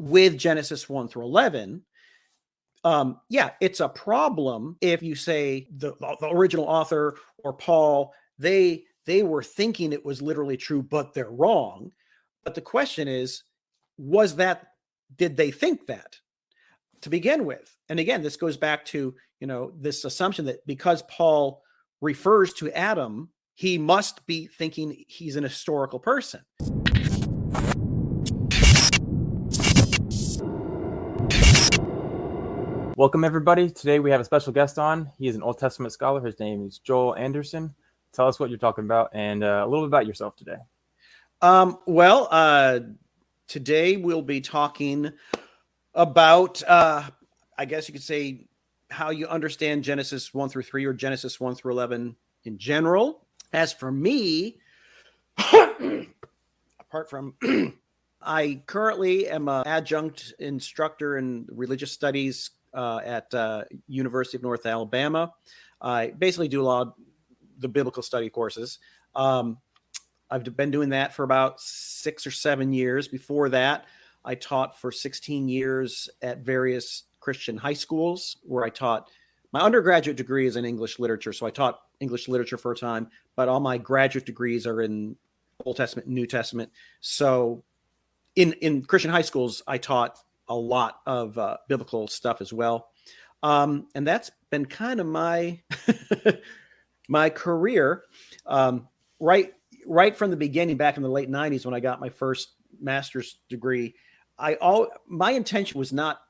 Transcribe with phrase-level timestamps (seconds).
[0.00, 1.82] with Genesis 1 through 11,
[2.84, 8.84] um, yeah, it's a problem if you say the, the original author or Paul, they
[9.04, 11.92] they were thinking it was literally true, but they're wrong.
[12.44, 13.42] But the question is,
[13.98, 14.68] was that
[15.16, 16.16] did they think that
[17.02, 17.76] to begin with?
[17.88, 21.62] And again, this goes back to you know this assumption that because Paul
[22.00, 26.40] refers to Adam, he must be thinking he's an historical person.
[33.00, 33.70] Welcome, everybody.
[33.70, 35.10] Today we have a special guest on.
[35.16, 36.20] He is an Old Testament scholar.
[36.20, 37.74] His name is Joel Anderson.
[38.12, 40.58] Tell us what you're talking about and uh, a little bit about yourself today.
[41.40, 42.80] Um, well, uh,
[43.48, 45.12] today we'll be talking
[45.94, 47.04] about, uh,
[47.56, 48.48] I guess you could say,
[48.90, 52.14] how you understand Genesis 1 through 3 or Genesis 1 through 11
[52.44, 53.24] in general.
[53.54, 54.58] As for me,
[55.38, 57.34] apart from
[58.20, 64.66] I currently am an adjunct instructor in religious studies uh, at uh, University of North
[64.66, 65.32] Alabama.
[65.80, 66.94] I basically do a lot of
[67.58, 68.78] the biblical study courses.
[69.14, 69.58] Um,
[70.30, 73.08] I've been doing that for about six or seven years.
[73.08, 73.86] Before that,
[74.24, 79.10] I taught for 16 years at various Christian high schools where I taught.
[79.52, 83.08] My undergraduate degree is in English literature, so I taught English literature for a time,
[83.34, 85.16] but all my graduate degrees are in
[85.64, 86.70] Old Testament, New Testament.
[87.00, 87.64] So
[88.36, 90.18] in in Christian high schools, I taught
[90.50, 92.90] a lot of uh, biblical stuff as well.
[93.42, 95.60] Um, and that's been kind of my
[97.08, 98.04] my career
[98.44, 99.54] um, right
[99.86, 103.38] right from the beginning back in the late 90s when I got my first master's
[103.48, 103.94] degree.
[104.38, 106.20] I all my intention was not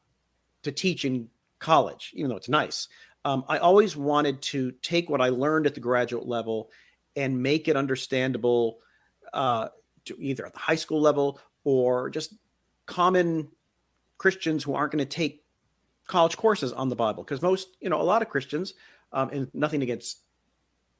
[0.62, 2.88] to teach in college, even though it's nice.
[3.24, 6.70] Um, I always wanted to take what I learned at the graduate level
[7.16, 8.78] and make it understandable
[9.32, 9.68] uh,
[10.06, 12.34] to either at the high school level or just
[12.86, 13.48] common
[14.20, 15.42] Christians who aren't going to take
[16.06, 18.74] college courses on the Bible because most, you know, a lot of Christians,
[19.12, 20.18] um, and nothing against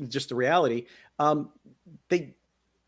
[0.09, 0.87] just the reality,
[1.19, 1.51] um,
[2.09, 2.35] they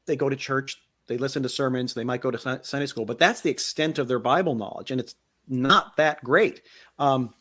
[0.06, 3.18] they go to church, they listen to sermons, they might go to Sunday school, but
[3.18, 5.14] that's the extent of their Bible knowledge, and it's
[5.48, 6.62] not that great.
[6.98, 7.34] Um,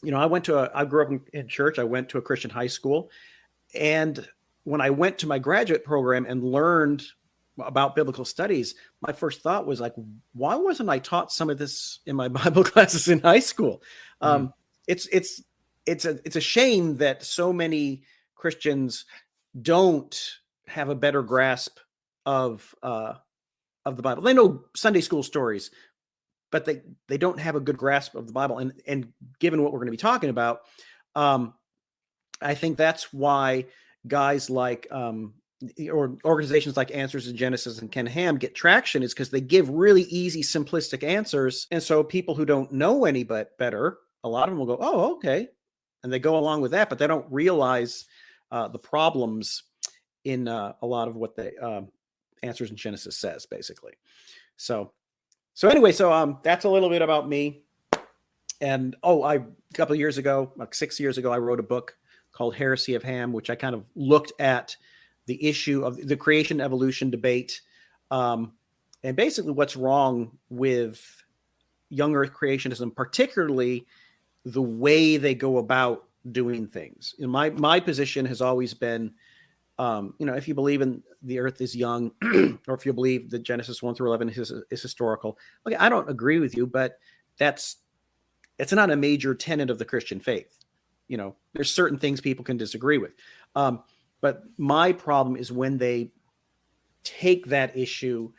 [0.00, 1.80] you know, I went to a, I grew up in, in church.
[1.80, 3.10] I went to a Christian high school,
[3.74, 4.24] and
[4.62, 7.02] when I went to my graduate program and learned
[7.62, 9.94] about biblical studies, my first thought was like,
[10.32, 13.82] why wasn't I taught some of this in my Bible classes in high school?
[14.22, 14.26] Mm.
[14.26, 14.54] Um,
[14.86, 15.42] it's it's
[15.86, 18.02] it's a it's a shame that so many
[18.34, 19.04] Christians
[19.60, 20.18] don't
[20.66, 21.78] have a better grasp
[22.26, 23.14] of uh,
[23.84, 24.22] of the Bible.
[24.22, 25.70] They know Sunday school stories,
[26.50, 28.58] but they they don't have a good grasp of the Bible.
[28.58, 30.60] And and given what we're going to be talking about,
[31.14, 31.54] um,
[32.40, 33.66] I think that's why
[34.06, 35.34] guys like um,
[35.90, 39.68] or organizations like Answers in Genesis and Ken Ham get traction is because they give
[39.68, 41.66] really easy, simplistic answers.
[41.70, 44.78] And so people who don't know any but better, a lot of them will go,
[44.80, 45.48] "Oh, okay,"
[46.02, 48.06] and they go along with that, but they don't realize
[48.50, 49.64] uh, the problems
[50.24, 51.82] in uh, a lot of what the uh,
[52.42, 53.92] Answers in Genesis says, basically.
[54.56, 54.92] So,
[55.52, 57.64] so anyway, so um, that's a little bit about me.
[58.62, 59.42] And oh, I a
[59.74, 61.96] couple years ago, like six years ago, I wrote a book
[62.32, 64.76] called Heresy of Ham, which I kind of looked at
[65.30, 67.60] the issue of the creation evolution debate,
[68.10, 68.52] um,
[69.04, 71.00] and basically what's wrong with
[71.88, 73.86] young Earth creationism, particularly
[74.44, 77.14] the way they go about doing things.
[77.20, 79.12] My my position has always been,
[79.78, 82.10] um, you know, if you believe in the Earth is young,
[82.66, 86.10] or if you believe that Genesis one through eleven is, is historical, okay, I don't
[86.10, 86.98] agree with you, but
[87.38, 87.76] that's
[88.58, 90.58] it's not a major tenet of the Christian faith.
[91.06, 93.12] You know, there's certain things people can disagree with.
[93.54, 93.84] Um,
[94.20, 96.12] but my problem is when they
[97.04, 98.32] take that issue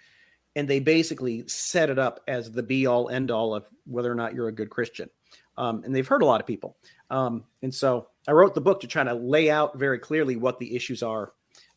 [0.56, 4.16] and they basically set it up as the be all end all of whether or
[4.16, 5.10] not you're a good Christian.
[5.58, 6.78] Um, and they've hurt a lot of people.
[7.10, 10.60] Um, and so I wrote the book to try to lay out very clearly what
[10.60, 11.34] the issues are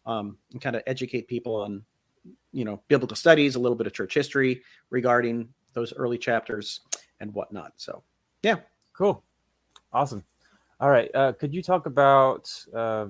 [0.06, 1.82] um, and kind of educate people on,
[2.52, 6.80] you know, biblical studies, a little bit of church history regarding those early chapters
[7.20, 7.72] and whatnot.
[7.76, 8.02] So,
[8.42, 8.56] yeah.
[8.92, 9.24] Cool.
[9.92, 10.24] Awesome.
[10.80, 11.10] All right.
[11.14, 13.06] Uh, could you talk about uh,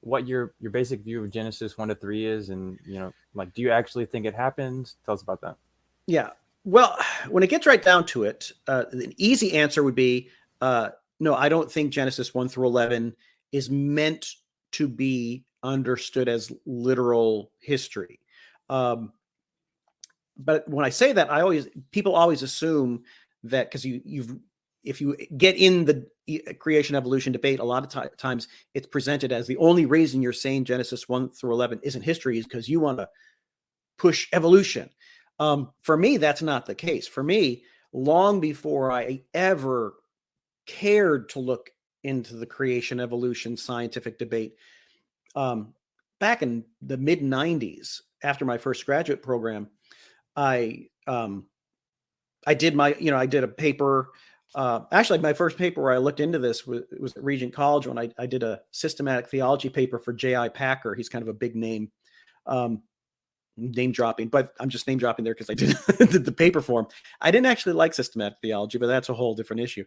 [0.00, 3.52] what your your basic view of Genesis one to three is, and you know, like,
[3.54, 4.92] do you actually think it happened?
[5.04, 5.56] Tell us about that.
[6.06, 6.30] Yeah.
[6.64, 6.96] Well,
[7.28, 10.28] when it gets right down to it, uh, an easy answer would be
[10.60, 11.34] uh, no.
[11.34, 13.14] I don't think Genesis one through eleven
[13.52, 14.34] is meant
[14.72, 18.20] to be understood as literal history.
[18.68, 19.12] Um,
[20.36, 23.04] but when I say that, I always people always assume
[23.44, 24.36] that because you you've
[24.84, 26.06] if you get in the
[26.58, 30.32] creation evolution debate, a lot of t- times it's presented as the only reason you're
[30.32, 33.08] saying Genesis 1 through 11 isn't history is because you want to
[33.98, 34.88] push evolution.
[35.38, 37.06] Um, for me, that's not the case.
[37.06, 39.94] For me, long before I ever
[40.66, 41.70] cared to look
[42.02, 44.54] into the creation evolution scientific debate.
[45.34, 45.74] Um,
[46.18, 49.68] back in the mid 90s, after my first graduate program,
[50.36, 51.46] I um,
[52.46, 54.10] I did my you know I did a paper.
[54.54, 57.86] Uh, actually, my first paper where I looked into this was, was at Regent College
[57.86, 60.48] when I, I did a systematic theology paper for J.I.
[60.48, 60.94] Packer.
[60.94, 61.90] He's kind of a big name.
[62.46, 62.82] Um,
[63.56, 65.76] name dropping, but I'm just name dropping there because I did,
[66.10, 66.86] did the paper for him.
[67.20, 69.84] I didn't actually like systematic theology, but that's a whole different issue.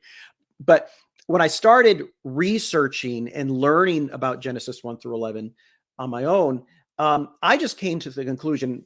[0.59, 0.89] But
[1.27, 5.53] when I started researching and learning about Genesis 1 through 11
[5.97, 6.63] on my own,
[6.99, 8.85] um, I just came to the conclusion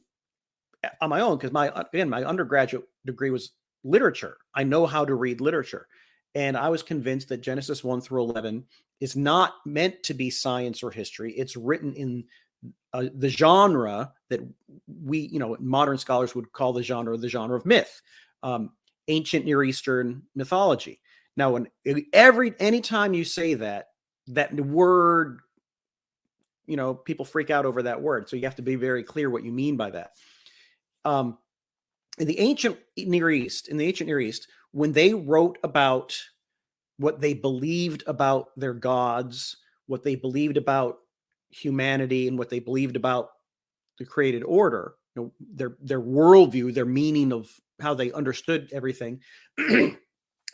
[0.82, 3.52] eh, on my own because my again my undergraduate degree was
[3.88, 4.36] literature.
[4.54, 5.86] I know how to read literature,
[6.34, 8.64] and I was convinced that Genesis 1 through 11
[9.00, 11.32] is not meant to be science or history.
[11.32, 12.24] It's written in
[12.92, 14.40] uh, the genre that
[15.04, 18.00] we, you know, modern scholars would call the genre the genre of myth,
[18.42, 18.70] um,
[19.08, 21.00] ancient Near Eastern mythology.
[21.36, 21.68] Now, when
[22.12, 23.90] every anytime you say that,
[24.28, 25.40] that word,
[26.66, 28.28] you know, people freak out over that word.
[28.28, 30.12] So you have to be very clear what you mean by that.
[31.04, 31.38] Um,
[32.18, 36.16] in the ancient Near East, in the ancient Near East, when they wrote about
[36.98, 39.56] what they believed about their gods,
[39.86, 40.98] what they believed about
[41.50, 43.30] humanity, and what they believed about
[43.98, 47.48] the created order, you know, their their worldview, their meaning of
[47.80, 49.20] how they understood everything.
[49.56, 49.92] they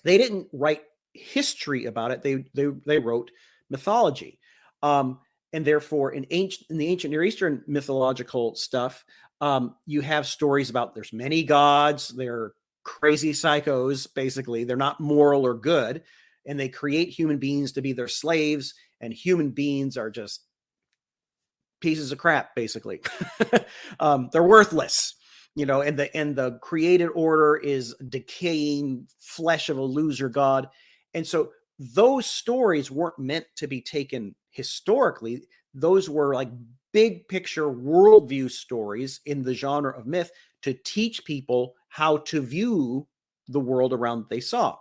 [0.04, 0.82] didn't write
[1.14, 2.22] history about it.
[2.22, 3.30] They they they wrote
[3.70, 4.38] mythology,
[4.82, 5.18] um,
[5.52, 9.04] and therefore in ancient in the ancient Near Eastern mythological stuff,
[9.40, 12.08] um, you have stories about there's many gods.
[12.08, 12.52] They're
[12.84, 14.06] crazy psychos.
[14.14, 16.02] Basically, they're not moral or good,
[16.46, 18.74] and they create human beings to be their slaves.
[19.00, 20.44] And human beings are just
[21.80, 22.54] pieces of crap.
[22.54, 23.00] Basically,
[24.00, 25.14] um, they're worthless
[25.54, 30.68] you know and the and the created order is decaying flesh of a loser god
[31.14, 35.42] and so those stories weren't meant to be taken historically
[35.72, 36.50] those were like
[36.94, 40.30] big picture worldview stories in the genre of myth
[40.62, 43.06] to teach people how to view
[43.48, 44.74] the world around they saw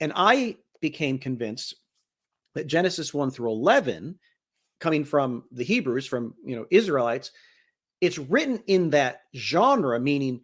[0.00, 1.76] and i became convinced
[2.54, 4.18] that genesis 1 through 11
[4.80, 7.30] coming from the hebrews from you know israelites
[8.00, 10.42] it's written in that genre, meaning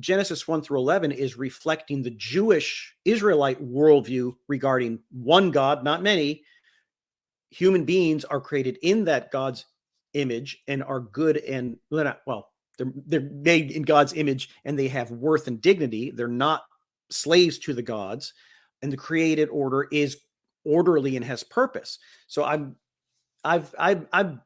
[0.00, 6.42] Genesis 1 through 11 is reflecting the Jewish Israelite worldview regarding one God, not many.
[7.50, 9.66] Human beings are created in that God's
[10.14, 15.10] image and are good and well, they're, they're made in God's image and they have
[15.10, 16.10] worth and dignity.
[16.10, 16.64] They're not
[17.10, 18.32] slaves to the gods,
[18.82, 20.18] and the created order is
[20.64, 21.98] orderly and has purpose.
[22.26, 22.76] So I'm
[23.44, 24.38] I've I've I've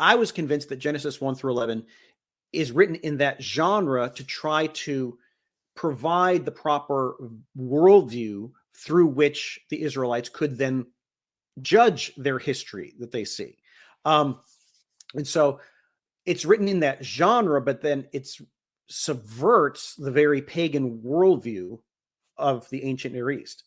[0.00, 1.84] I was convinced that Genesis 1 through 11
[2.52, 5.16] is written in that genre to try to
[5.74, 7.16] provide the proper
[7.58, 10.86] worldview through which the Israelites could then
[11.60, 13.56] judge their history that they see.
[14.04, 14.40] Um,
[15.14, 15.60] and so
[16.24, 18.28] it's written in that genre, but then it
[18.88, 21.78] subverts the very pagan worldview
[22.36, 23.64] of the ancient Near East.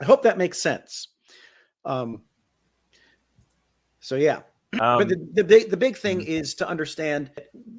[0.00, 1.08] I hope that makes sense.
[1.84, 2.22] Um,
[4.00, 4.40] so yeah,
[4.80, 6.30] um, but the, the big the big thing mm-hmm.
[6.30, 7.30] is to understand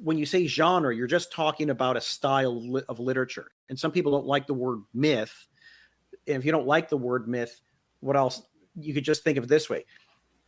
[0.02, 3.50] when you say genre, you're just talking about a style of literature.
[3.68, 5.46] And some people don't like the word myth.
[6.26, 7.60] And if you don't like the word myth,
[8.00, 8.42] what else?
[8.78, 9.84] You could just think of it this way: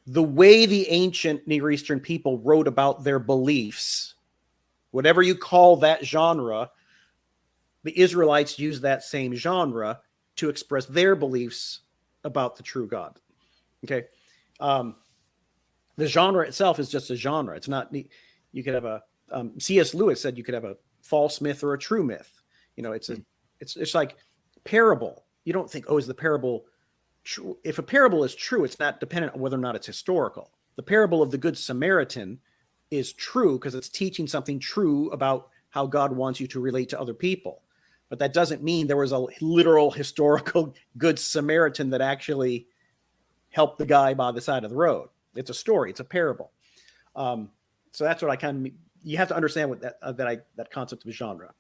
[0.09, 4.15] the way the ancient Near Eastern people wrote about their beliefs,
[4.91, 6.71] whatever you call that genre,
[7.85, 10.01] the Israelites use that same genre
[10.37, 11.81] to express their beliefs
[12.25, 13.19] about the true God.
[13.85, 14.07] Okay.
[14.61, 14.97] Um,
[15.97, 17.55] the genre itself is just a genre.
[17.55, 19.93] It's not you could have a um, C.S.
[19.93, 22.41] Lewis said you could have a false myth or a true myth.
[22.77, 23.19] You know, it's a
[23.61, 24.17] it's it's like
[24.65, 25.25] parable.
[25.45, 26.65] You don't think oh is the parable
[27.25, 27.59] true?
[27.65, 30.51] If a parable is true, it's not dependent on whether or not it's historical.
[30.77, 32.41] The parable of the good Samaritan
[32.91, 37.01] is true because it's teaching something true about how God wants you to relate to
[37.01, 37.63] other people.
[38.09, 42.67] But that doesn't mean there was a literal historical good Samaritan that actually
[43.51, 45.09] helped the guy by the side of the road.
[45.35, 45.91] It's a story.
[45.91, 46.53] It's a parable.
[47.15, 47.51] Um,
[47.93, 48.73] so that's what I kind of
[49.03, 51.53] you have to understand what that uh, that I that concept of genre.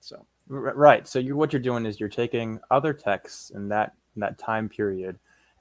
[0.00, 1.06] So right.
[1.06, 4.68] So you what you're doing is you're taking other texts and that in that time
[4.68, 5.18] period,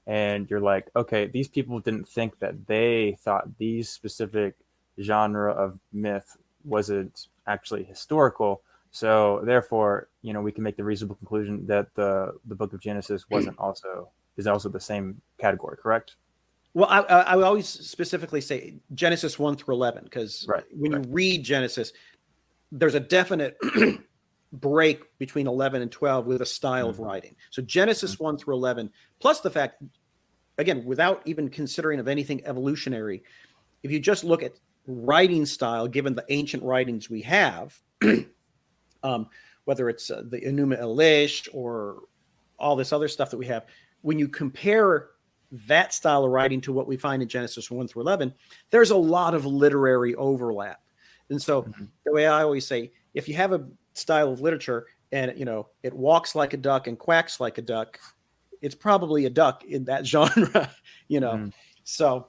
[0.07, 4.55] and you're like, okay, these people didn't think that they thought these specific
[5.01, 8.61] genre of myth wasn't actually historical.
[8.91, 12.79] So therefore, you know, we can make the reasonable conclusion that the the book of
[12.79, 16.15] Genesis wasn't also is also the same category, correct?
[16.73, 21.05] Well, I, I always specifically say Genesis 1 through 11, because right, when right.
[21.05, 21.93] you read Genesis,
[22.69, 23.57] there's a definite
[24.59, 27.01] break between 11 and 12 with a style mm-hmm.
[27.01, 27.35] of writing.
[27.49, 28.23] So Genesis mm-hmm.
[28.23, 29.81] 1 through 11, plus the fact,
[30.57, 33.23] again, without even considering of anything evolutionary,
[33.83, 34.53] if you just look at
[34.87, 37.77] writing style, given the ancient writings we have,
[39.03, 39.27] um,
[39.65, 42.03] whether it's uh, the Enuma Elish or
[42.57, 43.65] all this other stuff that we have,
[44.01, 45.09] when you compare
[45.51, 48.33] that style of writing to what we find in Genesis 1 through 11,
[48.69, 50.81] there's a lot of literary overlap.
[51.29, 51.85] And so mm-hmm.
[52.05, 55.67] the way I always say, if you have a style of literature and you know
[55.83, 57.99] it walks like a duck and quacks like a duck,
[58.61, 60.69] it's probably a duck in that genre,
[61.07, 61.33] you know.
[61.33, 61.53] Mm.
[61.83, 62.27] So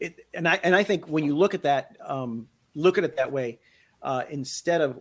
[0.00, 3.16] it and I and I think when you look at that, um, look at it
[3.16, 3.58] that way,
[4.02, 4.98] uh, instead of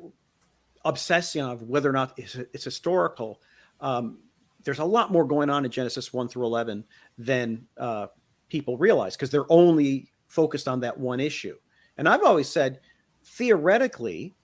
[0.86, 3.42] obsessing on whether or not it's, it's historical,
[3.82, 4.20] um,
[4.64, 6.84] there's a lot more going on in Genesis 1 through 11
[7.18, 8.08] than uh,
[8.50, 11.56] people realize because they're only focused on that one issue.
[11.98, 12.80] And I've always said,
[13.24, 14.36] theoretically,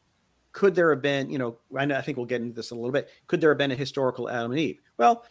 [0.53, 2.93] could there have been, you know, I think we'll get into this in a little
[2.93, 3.09] bit.
[3.27, 4.79] Could there have been a historical Adam and Eve?
[4.97, 5.25] Well,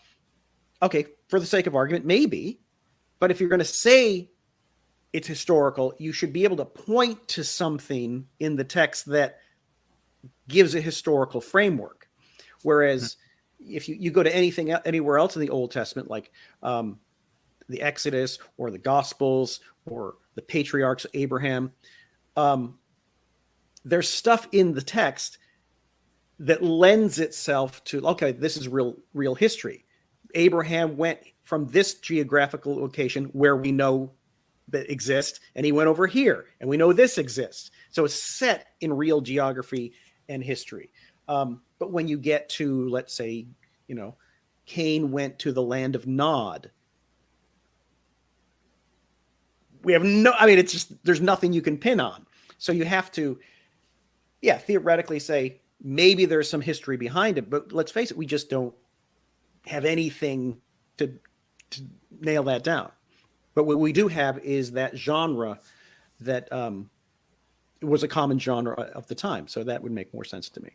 [0.82, 2.60] okay, for the sake of argument, maybe.
[3.20, 4.30] But if you're going to say
[5.12, 9.38] it's historical, you should be able to point to something in the text that
[10.48, 12.08] gives a historical framework.
[12.62, 13.16] Whereas
[13.62, 13.76] mm-hmm.
[13.76, 16.32] if you, you go to anything anywhere else in the Old Testament, like
[16.64, 16.98] um,
[17.68, 21.72] the Exodus or the Gospels or the patriarchs, Abraham,
[22.36, 22.78] um,
[23.84, 25.38] there's stuff in the text
[26.38, 29.84] that lends itself to okay, this is real real history.
[30.34, 34.12] Abraham went from this geographical location where we know
[34.68, 37.70] that exists, and he went over here, and we know this exists.
[37.90, 39.92] So it's set in real geography
[40.28, 40.90] and history.
[41.28, 43.46] Um, but when you get to, let's say,
[43.86, 44.16] you know,
[44.66, 46.70] Cain went to the land of Nod.
[49.82, 52.24] We have no, I mean, it's just, there's nothing you can pin on.
[52.58, 53.38] So you have to,
[54.42, 58.50] yeah, theoretically say maybe there's some history behind it, but let's face it, we just
[58.50, 58.74] don't
[59.66, 60.60] have anything
[60.98, 61.12] to,
[61.70, 61.82] to
[62.20, 62.90] nail that down.
[63.54, 65.58] But what we do have is that genre
[66.20, 66.90] that um,
[67.80, 69.46] was a common genre of the time.
[69.46, 70.70] So that would make more sense to me.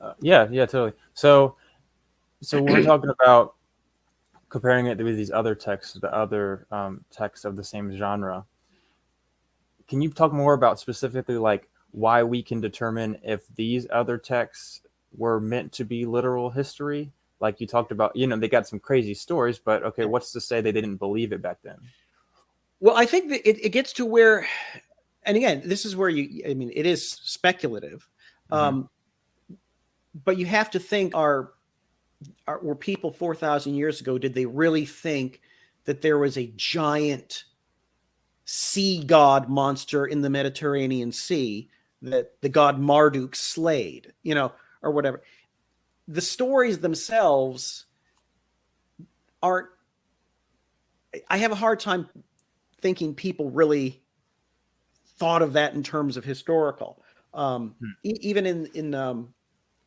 [0.00, 0.92] Uh, yeah, yeah, totally.
[1.14, 1.56] So,
[2.40, 3.54] so we're talking about
[4.48, 8.44] comparing it with these other texts, the other um, texts of the same genre.
[9.86, 14.82] Can you talk more about specifically like why we can determine if these other texts
[15.16, 17.10] were meant to be literal history.
[17.40, 20.40] Like you talked about you know they got some crazy stories but okay what's to
[20.40, 21.78] say they didn't believe it back then?
[22.80, 24.46] Well i think that it, it gets to where
[25.22, 28.08] and again this is where you i mean it is speculative
[28.50, 28.54] mm-hmm.
[28.54, 28.88] um
[30.24, 31.52] but you have to think are,
[32.46, 35.40] are were people 4000 years ago did they really think
[35.84, 37.44] that there was a giant
[38.44, 41.68] sea god monster in the mediterranean sea
[42.02, 44.52] that the god marduk slayed you know
[44.82, 45.22] or whatever.
[46.06, 47.86] The stories themselves
[49.42, 49.68] aren't
[51.28, 52.08] i have a hard time
[52.80, 54.02] thinking people really
[55.16, 57.02] thought of that in terms of historical.
[57.34, 57.90] Um, hmm.
[58.02, 59.34] e- even in in um,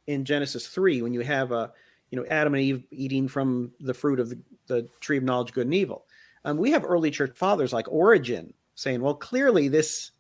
[0.08, 1.72] in genesis 3 when you have a
[2.12, 5.53] you know adam and eve eating from the fruit of the, the tree of knowledge
[5.53, 6.06] good and evil.
[6.44, 10.12] Um, we have early church fathers like origen saying well clearly this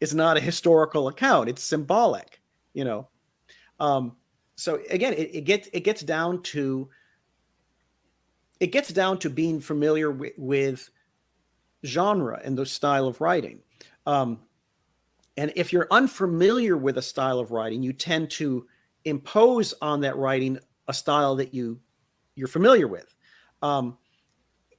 [0.00, 2.40] is not a historical account it's symbolic
[2.74, 3.08] you know
[3.80, 4.16] um,
[4.56, 6.88] so again, it, it gets it gets down to
[8.60, 10.90] it gets down to being familiar with, with
[11.86, 13.60] genre and the style of writing.
[14.04, 14.40] Um,
[15.36, 18.66] and if you're unfamiliar with a style of writing, you tend to
[19.04, 21.78] impose on that writing a style that you
[22.34, 23.14] you're familiar with.
[23.62, 23.96] Um,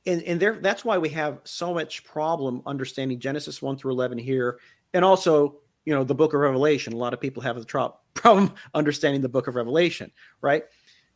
[0.05, 4.17] and and there that's why we have so much problem understanding Genesis 1 through 11
[4.17, 4.59] here
[4.93, 7.65] and also you know the book of revelation a lot of people have the
[8.13, 10.63] problem understanding the book of revelation right?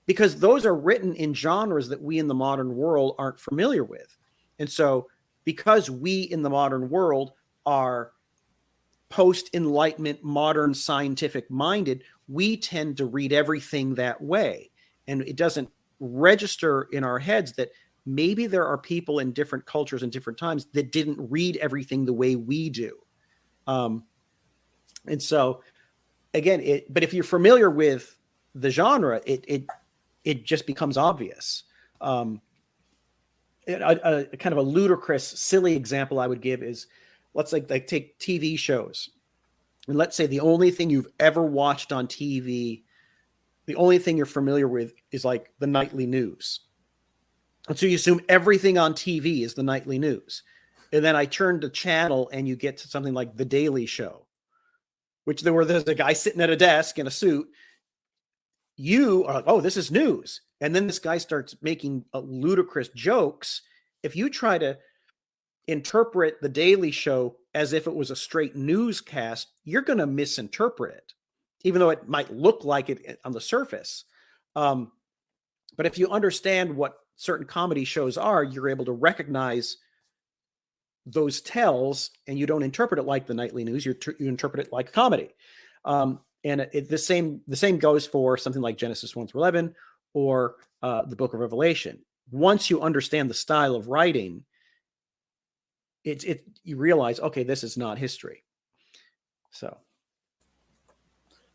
[0.06, 4.18] Because those are written in genres that we in the modern world aren't familiar with.
[4.60, 5.08] And so
[5.46, 7.32] because we in the modern world
[7.66, 8.12] are
[9.10, 14.72] post enlightenment modern scientific minded we tend to read everything that way.
[15.08, 17.70] And it doesn't register in our heads that
[18.06, 22.14] maybe there are people in different cultures and different times that didn't read everything the
[22.14, 22.98] way we do
[23.68, 24.04] um,
[25.08, 25.62] and so
[26.34, 28.18] again, it but if you're familiar with
[28.56, 29.66] the genre, it it
[30.24, 31.64] it just becomes obvious.
[32.02, 32.42] Um,
[33.68, 36.88] a, a, kind of a ludicrous, silly example I would give is
[37.34, 39.10] let's like like take TV shows,
[39.88, 42.84] and let's say the only thing you've ever watched on TV,
[43.66, 46.62] the only thing you're familiar with is like the nightly news.
[47.70, 50.44] And so you assume everything on TV is the nightly news.
[50.94, 54.28] And then I turn the channel and you get to something like The Daily Show
[55.26, 57.48] which there were there's a guy sitting at a desk in a suit
[58.76, 60.42] you are like, oh, this is news.
[60.62, 63.62] And then this guy starts making uh, ludicrous jokes.
[64.02, 64.78] If you try to
[65.68, 70.96] interpret the Daily Show as if it was a straight newscast, you're going to misinterpret
[70.96, 71.14] it,
[71.64, 74.06] even though it might look like it eh, on the surface.
[74.56, 74.92] Um,
[75.78, 79.78] but if you understand what certain comedy shows are, you're able to recognize
[81.06, 83.86] those tells, and you don't interpret it like the nightly news.
[83.86, 85.30] You, you interpret it like comedy.
[85.86, 89.76] Um, and it, the same the same goes for something like Genesis one through eleven
[90.14, 92.00] or uh, the Book of Revelation.
[92.32, 94.44] Once you understand the style of writing,
[96.04, 98.44] it it you realize okay, this is not history.
[99.52, 99.78] So,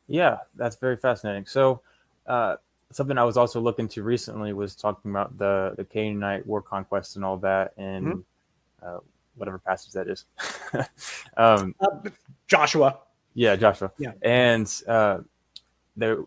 [0.07, 1.47] yeah, that's very fascinating.
[1.47, 1.83] So,
[2.27, 2.57] uh,
[2.91, 7.17] something I was also looking to recently was talking about the the Canaanite war conquest
[7.17, 8.21] and all that, and mm-hmm.
[8.87, 9.01] uh,
[9.39, 10.25] whatever passage that is.
[11.37, 12.11] um, uh,
[12.47, 12.99] Joshua.
[13.35, 13.93] Yeah, Joshua.
[13.99, 14.13] Yeah.
[14.23, 15.19] And uh,
[15.97, 16.19] there,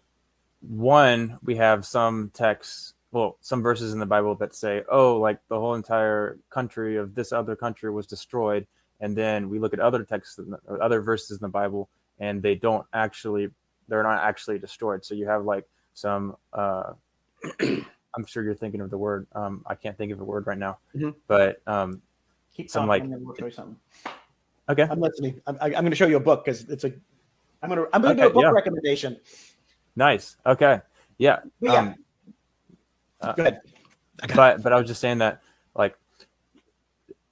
[0.62, 5.40] one, we have some texts, well, some verses in the Bible that say, oh, like
[5.50, 8.68] the whole entire country of this other country was destroyed.
[9.00, 11.90] And then we look at other texts, or other verses in the Bible,
[12.20, 13.50] and they don't actually,
[13.88, 15.04] they're not actually destroyed.
[15.04, 16.94] So you have like some, uh,
[17.60, 19.28] I'm sure you're thinking of the word.
[19.34, 21.12] Um, I can't think of a word right now, mm-hmm.
[21.28, 22.02] but um,
[22.56, 23.04] Keep some like.
[23.54, 23.76] something.
[24.70, 24.88] Okay.
[24.90, 25.42] I'm listening.
[25.48, 26.94] I'm, I'm going to show you a book because it's a.
[27.62, 27.88] I'm going to.
[27.94, 28.52] I'm going to okay, do a book yeah.
[28.52, 29.18] recommendation.
[29.96, 30.38] Nice.
[30.46, 30.82] Okay.
[31.18, 31.40] Yeah.
[31.60, 31.74] yeah.
[31.74, 31.96] Um,
[33.22, 33.62] uh, Go ahead.
[34.36, 35.42] But but I was just saying that
[35.76, 35.98] like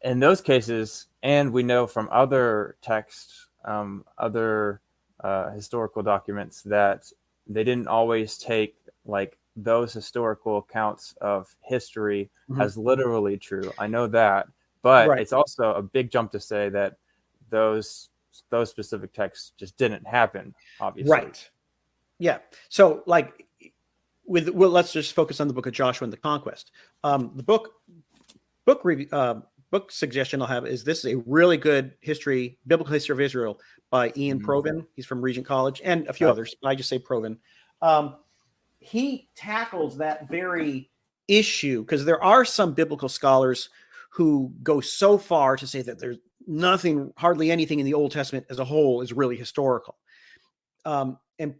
[0.01, 4.81] in those cases, and we know from other texts, um, other
[5.23, 7.11] uh, historical documents that
[7.47, 12.61] they didn't always take like those historical accounts of history mm-hmm.
[12.61, 13.71] as literally true.
[13.77, 14.47] I know that,
[14.81, 15.19] but right.
[15.19, 16.95] it's also a big jump to say that
[17.49, 18.09] those
[18.49, 21.49] those specific texts just didn't happen obviously right
[22.19, 22.37] yeah
[22.69, 23.47] so like
[24.25, 26.71] with well let's just focus on the book of joshua and the conquest
[27.03, 27.73] um the book
[28.65, 29.39] book review uh,
[29.71, 33.59] book suggestion i'll have is this is a really good history biblical history of israel
[33.89, 34.49] by Iain mm-hmm.
[34.49, 36.31] provan he's from regent college and a few oh.
[36.31, 37.37] others i just say Proven.
[37.81, 38.15] um
[38.79, 40.89] he tackles that very
[41.27, 43.69] issue because there are some biblical scholars
[44.09, 46.17] who go so far to say that there's
[46.47, 49.97] nothing, hardly anything in the Old Testament as a whole is really historical.
[50.85, 51.55] Um, and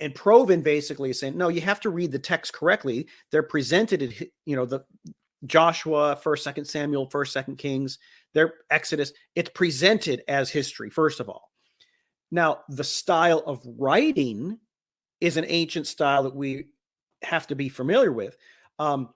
[0.00, 3.06] and Provan basically is saying, no, you have to read the text correctly.
[3.30, 4.84] They're presented, you know, the
[5.44, 7.98] Joshua, First, Second Samuel, First, Second Kings,
[8.34, 9.12] their Exodus.
[9.34, 11.50] It's presented as history, first of all.
[12.30, 14.58] Now, the style of writing
[15.20, 16.66] is an ancient style that we
[17.22, 18.36] have to be familiar with,
[18.78, 19.10] um,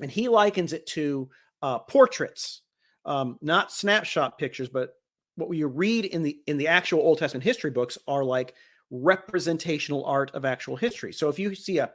[0.00, 1.30] and he likens it to
[1.62, 2.62] uh, portraits
[3.06, 4.94] um, not snapshot pictures, but
[5.36, 8.54] what you read in the in the actual Old Testament history books are like
[8.90, 11.12] representational art of actual history.
[11.12, 11.92] So if you see a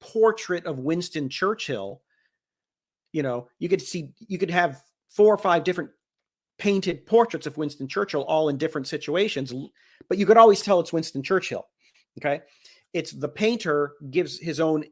[0.00, 2.00] portrait of Winston Churchill,
[3.12, 5.90] you know, you could see you could have four or five different
[6.58, 9.52] painted portraits of Winston Churchill all in different situations,
[10.08, 11.66] but you could always tell it's Winston Churchill.
[12.18, 12.42] Okay?
[12.92, 14.84] It's the painter gives his own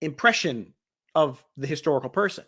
[0.00, 0.74] impression
[1.14, 2.44] of the historical person.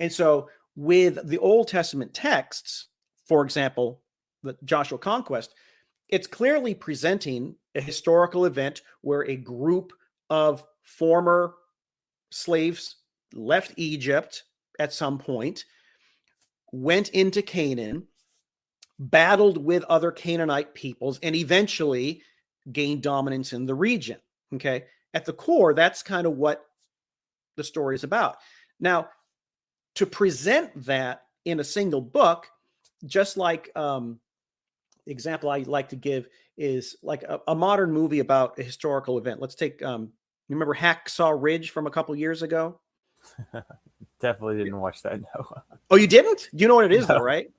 [0.00, 2.88] And so with the Old Testament texts,
[3.26, 4.02] for example,
[4.42, 5.54] the Joshua conquest,
[6.08, 9.92] it's clearly presenting a historical event where a group
[10.30, 11.54] of former
[12.30, 12.96] slaves
[13.34, 14.44] left Egypt
[14.78, 15.64] at some point,
[16.72, 18.06] went into Canaan,
[18.98, 22.22] battled with other Canaanite peoples, and eventually
[22.72, 24.18] gained dominance in the region.
[24.54, 24.84] Okay.
[25.14, 26.64] At the core, that's kind of what
[27.56, 28.36] the story is about.
[28.78, 29.08] Now,
[29.98, 32.48] to present that in a single book,
[33.04, 34.20] just like um,
[35.06, 39.40] example I like to give is like a, a, modern movie about a historical event.
[39.40, 40.12] Let's take um,
[40.48, 42.78] you remember Hacksaw Ridge from a couple years ago?
[44.20, 45.20] Definitely didn't watch that.
[45.36, 45.62] No.
[45.90, 46.48] Oh, you didn't?
[46.52, 47.16] You know what it is, no.
[47.16, 47.50] though, right?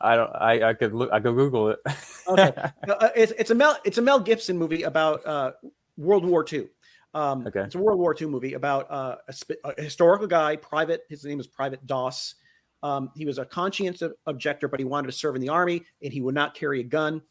[0.00, 0.30] I don't.
[0.36, 1.10] I, I could look.
[1.12, 1.80] I could Google it.
[2.28, 2.52] okay,
[2.88, 3.76] uh, it's, it's a Mel.
[3.84, 5.52] It's a Mel Gibson movie about uh,
[5.96, 6.68] World War II.
[7.16, 7.60] Um, okay.
[7.60, 11.04] It's a World War II movie about uh, a, a, historical guy, private.
[11.08, 12.34] His name is Private Doss.
[12.82, 16.12] Um, he was a conscientious objector, but he wanted to serve in the army, and
[16.12, 17.22] he would not carry a gun.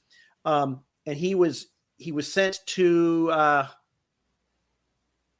[0.43, 1.67] Um, and he was
[1.97, 3.67] he was sent to uh,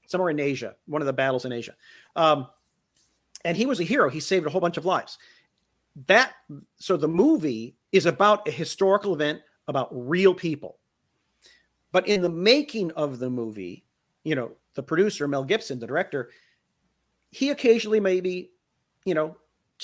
[0.06, 1.74] somewhere in Asia, one of the battles in Asia.
[2.16, 2.48] Um,
[3.44, 4.12] and he was a hero.
[4.12, 5.18] He saved a whole bunch of lives.
[6.06, 6.34] That
[6.76, 10.78] so the movie is about a historical event about real people.
[11.92, 13.85] But in the making of the movie,
[14.26, 16.30] you know, the producer, Mel Gibson, the director,
[17.32, 18.52] he occasionally maybe,
[19.06, 19.38] you know,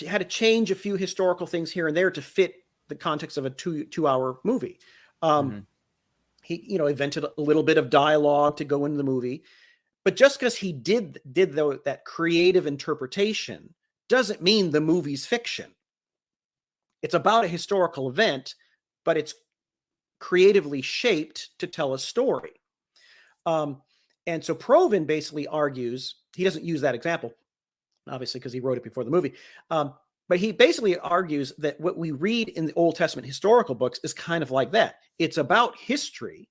[0.05, 2.55] had to change a few historical things here and there to fit
[2.89, 4.79] the context of a two two hour movie.
[5.21, 5.59] Um, mm-hmm.
[6.43, 9.43] he you know invented a little bit of dialogue to go into the movie
[10.03, 13.73] but just because he did did the, that creative interpretation
[14.09, 15.75] doesn't mean the movie's fiction
[17.03, 18.55] it's about a historical event
[19.03, 19.35] but it's
[20.19, 22.53] creatively shaped to tell a story
[23.45, 23.81] um,
[24.27, 27.33] and so Provan basically argues he doesn't use that example
[28.09, 29.33] obviously because he wrote it before the movie
[29.69, 29.93] um,
[30.31, 34.13] but he basically argues that what we read in the Old Testament historical books is
[34.13, 34.95] kind of like that.
[35.19, 36.47] It's about history,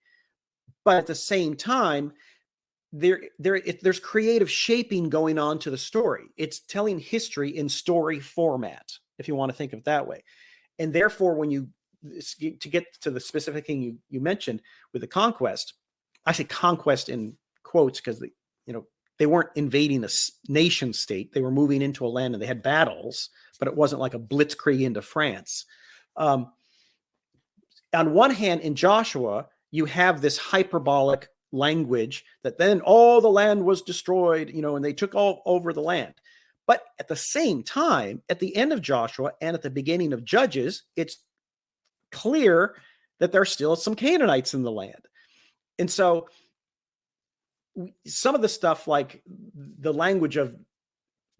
[0.85, 2.12] but at the same time,
[2.92, 6.24] there, there, it, there's creative shaping going on to the story.
[6.37, 10.24] It's telling history in story format, if you want to think of it that way.
[10.78, 11.68] And therefore, when you
[12.30, 14.61] to get to the specific thing you, you mentioned
[14.92, 15.72] with the conquest,
[16.26, 17.38] I say conquest in
[17.70, 18.30] quotes because the
[18.66, 18.87] you know
[19.18, 20.09] they weren't invading a
[20.48, 23.30] nation state; they were moving into a land and they had battles
[23.61, 25.66] but it wasn't like a blitzkrieg into France.
[26.16, 26.50] Um,
[27.94, 33.64] on one hand, in Joshua, you have this hyperbolic language that then all the land
[33.64, 36.14] was destroyed, you know, and they took all over the land.
[36.66, 40.24] But at the same time, at the end of Joshua and at the beginning of
[40.24, 41.18] Judges, it's
[42.11, 42.76] clear
[43.18, 45.06] that there's still some Canaanites in the land.
[45.78, 46.28] And so
[48.07, 50.55] some of the stuff like the language of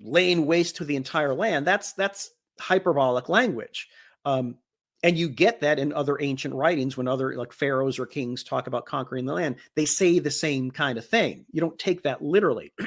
[0.01, 3.89] laying waste to the entire land that's that's hyperbolic language.
[4.25, 4.57] Um,
[5.03, 8.67] and you get that in other ancient writings when other like pharaohs or kings talk
[8.67, 11.47] about conquering the land they say the same kind of thing.
[11.53, 12.73] You don't take that literally.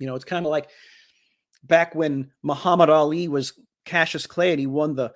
[0.00, 0.68] You know it's kind of like
[1.62, 3.52] back when muhammad ali was
[3.84, 5.12] cassius clay and he won the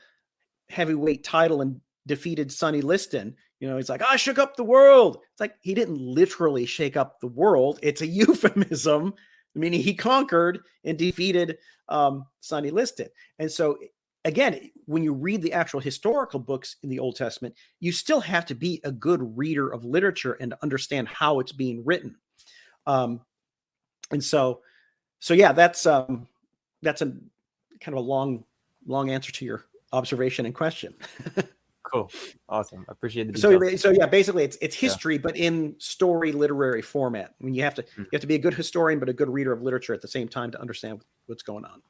[0.71, 5.19] heavyweight title and defeated sonny liston you know he's like i shook up the world
[5.33, 9.15] it's like he didn't literally shake up the world it's a euphemism
[9.55, 12.73] meaning he conquered and defeated um, Sonny.
[13.39, 13.79] And so,
[14.25, 18.47] again, when you read the actual historical books in the Old Testament, you still have
[18.47, 22.17] to be a good reader of literature and understand how it's being written.
[22.87, 23.21] Um,
[24.11, 24.61] and so,
[25.21, 26.29] so yeah, that's um,
[26.83, 27.07] that's a
[27.81, 28.45] kind of a long,
[28.87, 30.95] long answer to your observation and question.
[31.93, 32.11] Cool.
[32.49, 32.85] Awesome.
[32.89, 33.81] I appreciate the details.
[33.81, 35.21] So so yeah, basically it's it's history, yeah.
[35.23, 37.35] but in story literary format.
[37.41, 38.03] I mean you have to mm-hmm.
[38.03, 40.09] you have to be a good historian, but a good reader of literature at the
[40.09, 41.83] same time to understand what's going on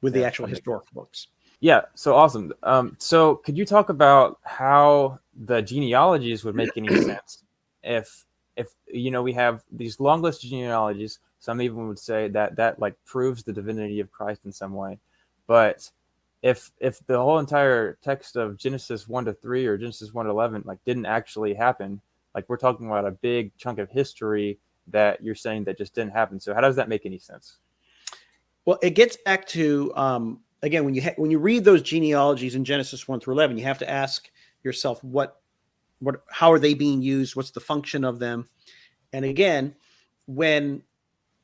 [0.00, 1.28] with yeah, the actual historical books.
[1.60, 2.52] Yeah, so awesome.
[2.62, 7.42] Um, so could you talk about how the genealogies would make any sense
[7.82, 8.24] if
[8.56, 12.78] if you know we have these long list genealogies, some even would say that that
[12.78, 14.98] like proves the divinity of Christ in some way.
[15.46, 15.90] But
[16.42, 20.30] if if the whole entire text of Genesis one to three or Genesis one to
[20.30, 22.00] eleven like didn't actually happen,
[22.34, 26.12] like we're talking about a big chunk of history that you're saying that just didn't
[26.12, 26.38] happen.
[26.40, 27.58] So how does that make any sense?
[28.64, 32.54] Well, it gets back to um, again when you ha- when you read those genealogies
[32.54, 34.30] in Genesis one through eleven, you have to ask
[34.62, 35.40] yourself what
[35.98, 37.34] what how are they being used?
[37.34, 38.48] What's the function of them?
[39.12, 39.74] And again,
[40.26, 40.82] when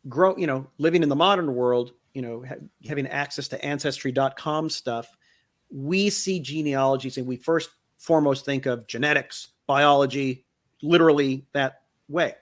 [0.09, 2.55] grow you know living in the modern world you know ha-
[2.87, 5.09] having access to ancestry.com stuff
[5.71, 10.45] we see genealogies and we first foremost think of genetics biology
[10.83, 12.35] literally that way.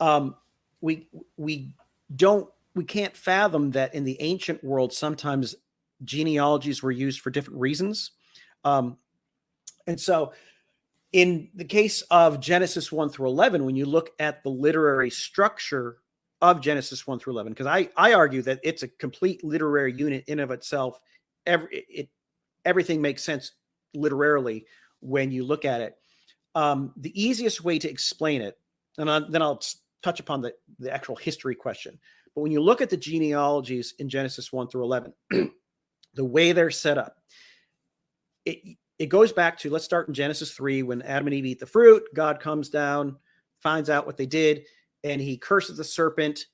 [0.00, 0.36] Um,
[0.80, 1.74] we we
[2.16, 5.54] don't we can't fathom that in the ancient world sometimes
[6.04, 8.12] genealogies were used for different reasons.
[8.64, 8.96] Um,
[9.86, 10.32] and so
[11.12, 15.98] in the case of genesis 1 through 11 when you look at the literary structure
[16.42, 20.24] of Genesis 1 through 11 because I I argue that it's a complete literary unit
[20.26, 20.98] in of itself.
[21.46, 22.08] Every it
[22.64, 23.52] everything makes sense
[23.94, 24.66] literarily
[25.00, 25.96] when you look at it.
[26.54, 28.58] Um, the easiest way to explain it,
[28.98, 29.62] and I, then I'll
[30.02, 31.98] touch upon the the actual history question.
[32.34, 35.12] But when you look at the genealogies in Genesis 1 through 11,
[36.14, 37.18] the way they're set up,
[38.44, 41.60] it it goes back to let's start in Genesis 3 when Adam and Eve eat
[41.60, 42.02] the fruit.
[42.14, 43.16] God comes down,
[43.60, 44.64] finds out what they did
[45.04, 46.46] and he curses the serpent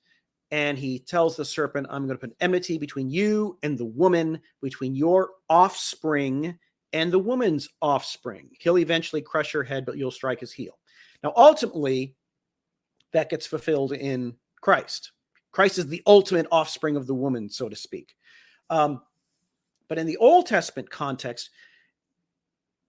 [0.50, 4.40] and he tells the serpent, I'm going to put enmity between you and the woman,
[4.62, 6.58] between your offspring
[6.92, 8.48] and the woman's offspring.
[8.58, 10.78] He'll eventually crush your head, but you'll strike his heel.
[11.22, 12.14] Now, ultimately,
[13.12, 15.12] that gets fulfilled in Christ.
[15.52, 18.14] Christ is the ultimate offspring of the woman, so to speak.
[18.70, 19.02] Um,
[19.88, 21.50] but in the Old Testament context,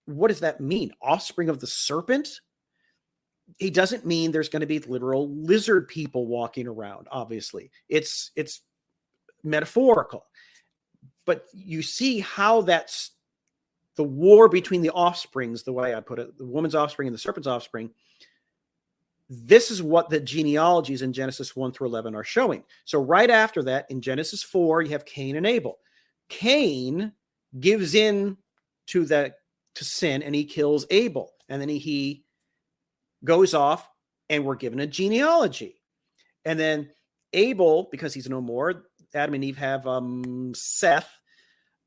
[0.06, 0.92] what does that mean?
[1.02, 2.42] Offspring of the serpent?
[3.58, 7.72] He doesn't mean there's going to be literal lizard people walking around obviously.
[7.88, 8.62] It's it's
[9.44, 10.26] metaphorical.
[11.26, 13.12] But you see how that's
[13.96, 17.20] the war between the offsprings the way i put it the woman's offspring and the
[17.20, 17.90] serpent's offspring
[19.30, 22.64] this is what the genealogies in genesis 1 through 11 are showing.
[22.86, 25.80] So right after that in genesis 4 you have cain and abel.
[26.30, 27.12] Cain
[27.60, 28.38] gives in
[28.88, 29.34] to the
[29.76, 32.24] to sin and he kills abel and then he, he
[33.24, 33.90] goes off,
[34.30, 35.82] and we're given a genealogy.
[36.46, 36.90] And then
[37.34, 41.10] Abel, because he's no more, Adam and Eve have um, Seth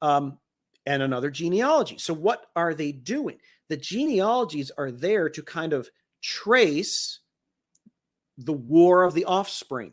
[0.00, 0.38] um,
[0.86, 1.98] and another genealogy.
[1.98, 3.38] So, what are they doing?
[3.68, 5.88] The genealogies are there to kind of
[6.20, 7.20] trace
[8.38, 9.92] the war of the offspring.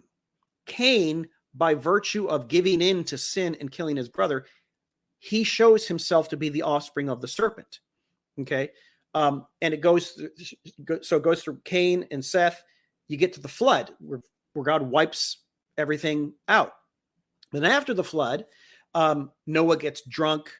[0.66, 4.46] Cain, by virtue of giving in to sin and killing his brother,
[5.20, 7.80] he shows himself to be the offspring of the serpent.
[8.40, 8.70] Okay.
[9.14, 12.64] Um, and it goes through, so it goes through Cain and Seth.
[13.08, 14.22] You get to the flood where,
[14.54, 15.38] where God wipes
[15.78, 16.74] everything out.
[17.52, 18.46] Then after the flood,
[18.94, 20.52] um, Noah gets drunk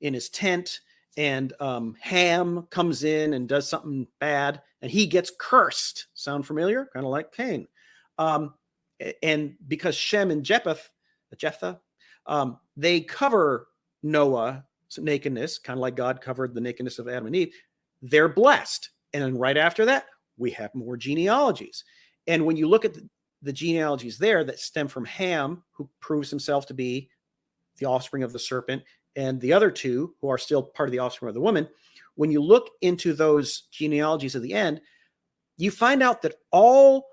[0.00, 0.80] in his tent,
[1.16, 6.06] and um, Ham comes in and does something bad, and he gets cursed.
[6.14, 6.88] Sound familiar?
[6.92, 7.66] Kind of like Cain.
[8.18, 8.54] Um,
[9.22, 10.90] and because Shem and Japheth,
[11.36, 11.80] Jephthah,
[12.26, 13.68] um, they cover
[14.02, 14.62] Noah's
[14.98, 17.54] nakedness, kind of like God covered the nakedness of Adam and Eve.
[18.02, 20.06] They're blessed, and then right after that,
[20.36, 21.84] we have more genealogies.
[22.26, 23.08] And when you look at the,
[23.42, 27.08] the genealogies there that stem from Ham, who proves himself to be
[27.78, 28.82] the offspring of the serpent,
[29.16, 31.68] and the other two, who are still part of the offspring of the woman,
[32.14, 34.80] when you look into those genealogies at the end,
[35.56, 37.06] you find out that all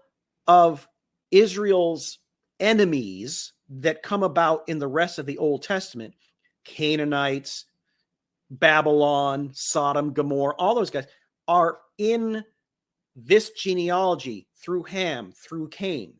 [0.48, 0.88] of
[1.32, 2.20] Israel's
[2.60, 6.14] enemies that come about in the rest of the Old Testament,
[6.64, 7.66] Canaanites,
[8.50, 11.08] Babylon, Sodom, Gomorrah, all those guys
[11.48, 12.44] are in
[13.16, 16.16] this genealogy through Ham, through Cain,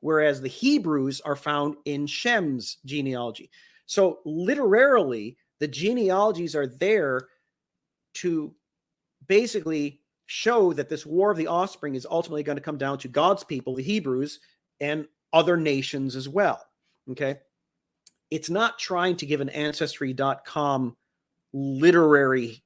[0.00, 3.50] whereas the Hebrews are found in Shem's genealogy.
[3.86, 7.28] So, literally, the genealogies are there
[8.14, 8.54] to
[9.26, 13.08] basically show that this war of the offspring is ultimately going to come down to
[13.08, 14.40] God's people, the Hebrews,
[14.80, 16.64] and other nations as well.
[17.10, 17.36] Okay.
[18.30, 20.96] It's not trying to give an ancestry.com
[21.54, 22.62] literary,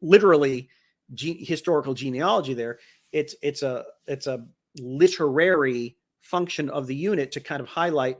[0.00, 0.70] literally
[1.12, 2.78] ge- historical genealogy there.
[3.12, 4.46] It's it's a it's a
[4.78, 8.16] literary function of the unit to kind of highlight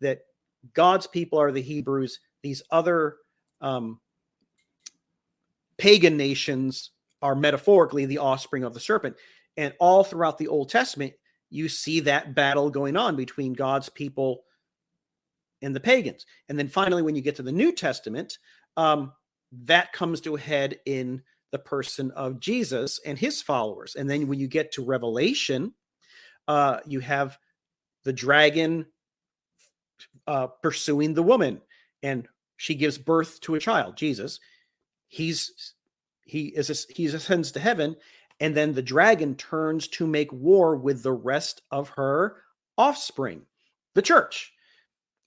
[0.00, 0.20] that
[0.74, 2.20] God's people are the Hebrews.
[2.42, 3.16] These other
[3.60, 4.00] um,
[5.78, 6.90] pagan nations
[7.22, 9.16] are metaphorically the offspring of the serpent.
[9.56, 11.14] And all throughout the Old Testament,
[11.50, 14.44] you see that battle going on between God's people
[15.62, 16.26] and the pagans.
[16.48, 18.38] And then finally, when you get to the New Testament,
[18.76, 19.12] um,
[19.52, 23.94] that comes to a head in the person of Jesus and his followers.
[23.94, 25.72] And then when you get to Revelation,
[26.46, 27.38] uh, you have
[28.04, 28.86] the dragon
[30.26, 31.60] uh, pursuing the woman,
[32.02, 34.40] and she gives birth to a child, Jesus.
[35.08, 35.74] He's
[36.22, 37.96] he is he ascends to heaven,
[38.40, 42.42] and then the dragon turns to make war with the rest of her
[42.76, 43.42] offspring,
[43.94, 44.52] the church.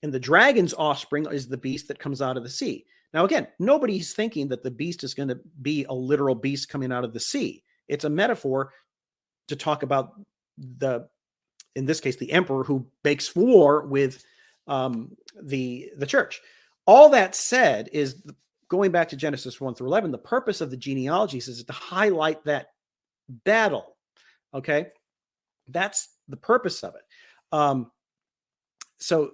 [0.02, 2.84] And the dragon's offspring is the beast that comes out of the sea.
[3.14, 6.92] Now, again, nobody's thinking that the beast is going to be a literal beast coming
[6.92, 7.62] out of the sea.
[7.88, 8.72] It's a metaphor
[9.48, 10.14] to talk about
[10.56, 11.08] the,
[11.76, 14.24] in this case, the emperor who makes war with
[14.66, 16.40] um, the the church.
[16.86, 18.22] All that said is
[18.68, 22.42] going back to Genesis 1 through 11, the purpose of the genealogies is to highlight
[22.44, 22.68] that
[23.28, 23.96] battle.
[24.54, 24.86] Okay.
[25.68, 27.02] That's the purpose of it.
[27.52, 27.90] Um,
[28.98, 29.32] so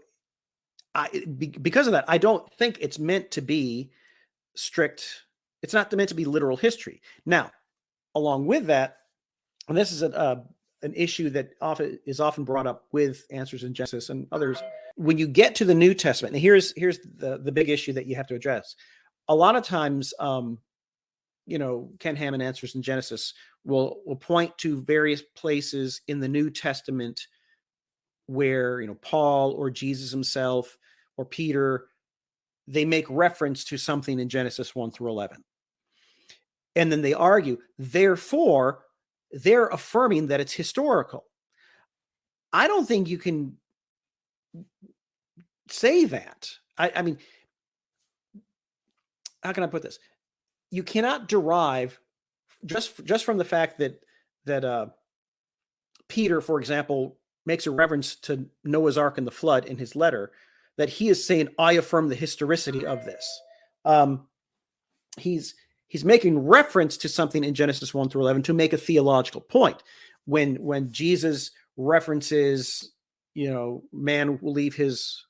[0.98, 3.90] I, because of that, I don't think it's meant to be
[4.56, 5.22] strict.
[5.62, 7.00] It's not meant to be literal history.
[7.24, 7.52] Now,
[8.14, 8.96] along with that,
[9.68, 10.40] and this is a, uh,
[10.82, 14.61] an issue that often is often brought up with answers in Genesis and others.
[14.96, 18.06] When you get to the New Testament, and here's here's the the big issue that
[18.06, 18.74] you have to address.
[19.28, 20.58] A lot of times, um,
[21.46, 23.34] you know, Ken Ham answers in Genesis
[23.64, 27.28] will will point to various places in the New Testament
[28.26, 30.78] where you know Paul or Jesus himself
[31.18, 31.88] or Peter
[32.68, 35.42] they make reference to something in Genesis 1 through 11.
[36.76, 38.85] And then they argue, therefore,
[39.33, 41.24] they're affirming that it's historical.
[42.52, 43.57] I don't think you can
[45.70, 46.50] say that.
[46.76, 47.18] I, I mean,
[49.42, 49.98] how can I put this?
[50.70, 51.98] You cannot derive
[52.64, 54.00] just just from the fact that
[54.44, 54.87] that uh,
[56.09, 60.33] Peter, for example, makes a reference to Noah's Ark and the flood in his letter,
[60.79, 63.41] that he is saying, "I affirm the historicity of this."
[63.85, 64.27] Um,
[65.19, 65.55] he's
[65.88, 69.83] he's making reference to something in Genesis one through eleven to make a theological point.
[70.25, 72.93] When when Jesus references,
[73.35, 75.27] you know, man will leave his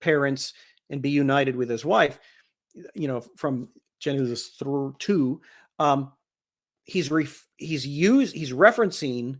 [0.00, 0.54] parents
[0.88, 2.18] and be united with his wife,
[2.94, 5.40] you know, from Genesis through two.
[5.78, 6.12] Um,
[6.84, 9.38] he's ref- he's used he's referencing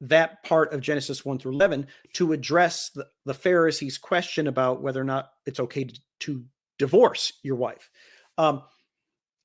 [0.00, 5.00] that part of Genesis 1 through 11 to address the, the Pharisees' question about whether
[5.00, 6.44] or not it's okay to, to
[6.78, 7.90] divorce your wife.
[8.36, 8.62] Um,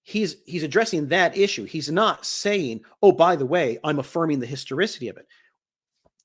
[0.03, 1.65] he's he's addressing that issue.
[1.65, 5.27] He's not saying, "Oh, by the way, I'm affirming the historicity of it."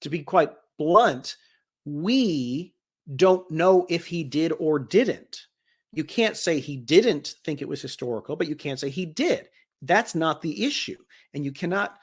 [0.02, 1.36] To be quite blunt,
[1.84, 2.74] we
[3.16, 5.46] don't know if he did or didn't.
[5.92, 9.48] You can't say he didn't think it was historical, but you can't say he did.
[9.80, 10.98] That's not the issue.
[11.32, 11.98] And you cannot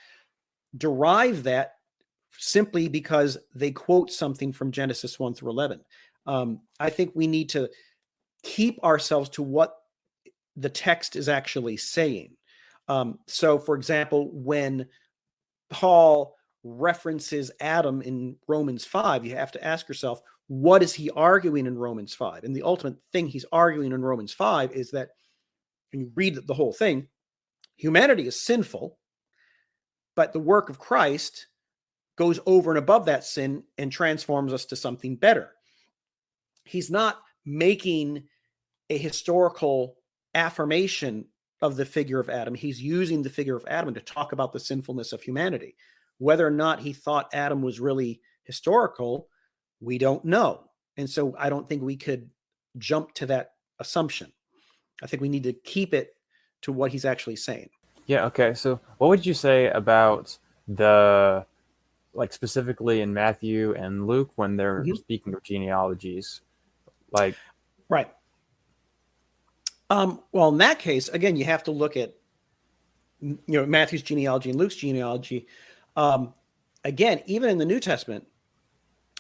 [0.75, 1.74] derive that
[2.39, 5.81] simply because they quote something from Genesis 1 through 11.
[6.25, 7.69] Um, I think we need to
[8.43, 9.75] keep ourselves to what
[10.55, 12.35] the text is actually saying.
[12.87, 14.87] Um, so, for example, when
[15.69, 21.65] Paul references Adam in Romans 5, you have to ask yourself, what is he arguing
[21.65, 22.43] in Romans 5?
[22.43, 25.09] And the ultimate thing he's arguing in Romans 5 is that
[25.91, 27.07] when you read the whole thing,
[27.77, 28.97] humanity is sinful,
[30.15, 31.47] but the work of Christ
[32.15, 35.51] goes over and above that sin and transforms us to something better.
[36.63, 38.23] He's not making
[38.89, 39.97] a historical
[40.33, 41.25] affirmation
[41.61, 42.53] of the figure of Adam.
[42.53, 45.75] He's using the figure of Adam to talk about the sinfulness of humanity.
[46.17, 49.27] Whether or not he thought Adam was really historical,
[49.79, 50.69] we don't know.
[50.97, 52.29] And so I don't think we could
[52.77, 54.31] jump to that assumption.
[55.03, 56.15] I think we need to keep it
[56.61, 57.69] to what he's actually saying.
[58.05, 58.53] Yeah, okay.
[58.53, 61.45] So what would you say about the
[62.15, 64.95] like specifically in Matthew and Luke when they're mm-hmm.
[64.95, 66.41] speaking of genealogies?
[67.11, 67.35] Like
[67.89, 68.11] Right.
[69.89, 72.13] Um, well, in that case, again, you have to look at
[73.21, 75.47] you know Matthew's genealogy and Luke's genealogy.
[75.95, 76.33] Um,
[76.83, 78.25] again, even in the New Testament,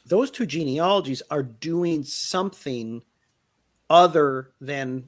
[0.05, 3.03] those two genealogies are doing something
[3.89, 5.05] other than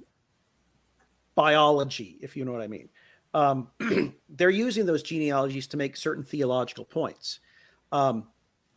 [1.36, 2.89] biology, if you know what I mean.
[3.34, 3.69] Um,
[4.30, 7.39] they're using those genealogies to make certain theological points.
[7.91, 8.28] Um,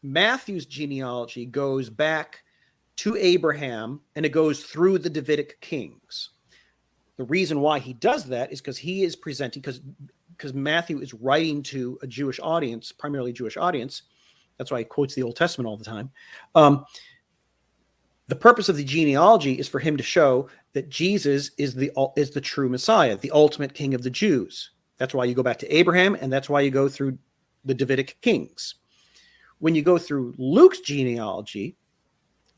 [0.03, 2.42] Matthew's genealogy goes back
[2.96, 6.31] to Abraham and it goes through the Davidic kings.
[7.16, 9.81] The reason why he does that is because he is presenting because
[10.37, 14.03] because Matthew is writing to a Jewish audience, primarily Jewish audience.
[14.57, 16.11] That's why he quotes the Old Testament all the time.
[16.55, 16.87] Um,
[18.27, 22.31] the purpose of the genealogy is for him to show that Jesus is the is
[22.31, 24.70] the true Messiah, the ultimate King of the Jews.
[24.96, 27.18] That's why you go back to Abraham, and that's why you go through
[27.64, 28.77] the Davidic kings.
[29.61, 31.77] When you go through Luke's genealogy,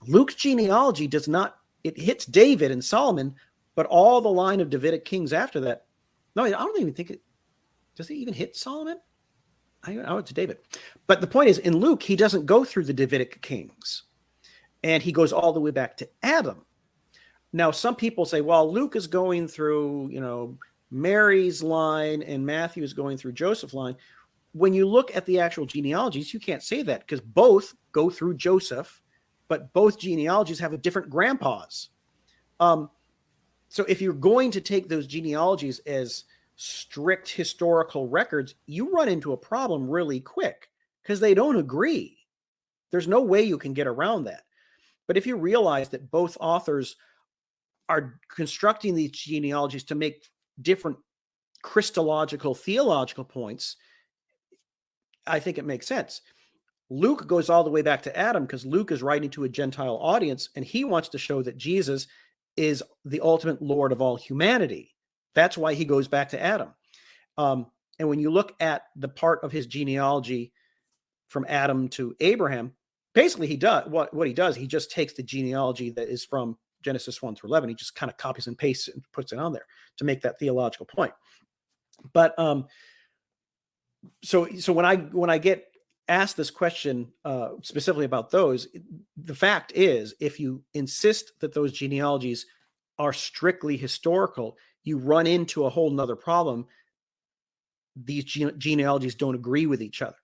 [0.06, 3.34] Luke's genealogy does not it hits David and Solomon,
[3.74, 5.86] but all the line of Davidic kings after that,
[6.36, 7.20] no, I don't even think it
[7.96, 8.98] does it even hit Solomon?
[9.84, 10.58] I know it's David.
[11.06, 14.04] But the point is, in Luke, he doesn't go through the Davidic kings,
[14.82, 16.64] and he goes all the way back to Adam.
[17.52, 20.56] Now, some people say, well, Luke is going through, you know,
[20.90, 23.96] Mary's line, and Matthew is going through Joseph's line.
[24.52, 28.34] When you look at the actual genealogies, you can't say that because both go through
[28.34, 29.00] Joseph,
[29.48, 31.88] but both genealogies have a different grandpas.
[32.60, 32.90] Um,
[33.68, 36.24] so if you're going to take those genealogies as
[36.56, 40.70] strict historical records, you run into a problem really quick
[41.02, 42.18] because they don't agree.
[42.90, 44.42] There's no way you can get around that.
[45.06, 46.96] But if you realize that both authors
[47.88, 50.26] are constructing these genealogies to make
[50.60, 50.98] different
[51.62, 53.76] Christological, theological points,
[55.26, 56.20] I think it makes sense.
[56.90, 59.98] Luke goes all the way back to Adam because Luke is writing to a Gentile
[60.00, 62.06] audience and he wants to show that Jesus
[62.56, 64.94] is the ultimate Lord of all humanity.
[65.34, 66.68] That's why he goes back to Adam.
[67.38, 67.66] Um,
[67.98, 70.52] and when you look at the part of his genealogy
[71.28, 72.72] from Adam to Abraham,
[73.14, 76.58] basically he does what, what he does, he just takes the genealogy that is from
[76.82, 77.70] Genesis 1 through 11.
[77.70, 80.20] He just kind of copies and pastes it and puts it on there to make
[80.22, 81.12] that theological point.
[82.12, 82.66] But um,
[84.22, 85.66] so so when I when I get
[86.08, 88.68] asked this question uh, specifically about those,
[89.16, 92.46] the fact is, if you insist that those genealogies
[92.98, 96.66] are strictly historical, you run into a whole nother problem.
[97.96, 100.16] These gene- genealogies don't agree with each other,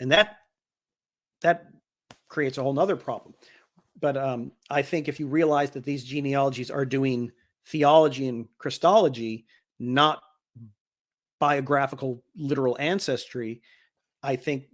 [0.00, 0.38] and that
[1.42, 1.66] that
[2.28, 3.34] creates a whole nother problem.
[4.00, 7.30] But um, I think if you realize that these genealogies are doing
[7.66, 9.46] theology and Christology,
[9.78, 10.22] not
[11.44, 13.60] biographical literal ancestry,
[14.22, 14.64] I think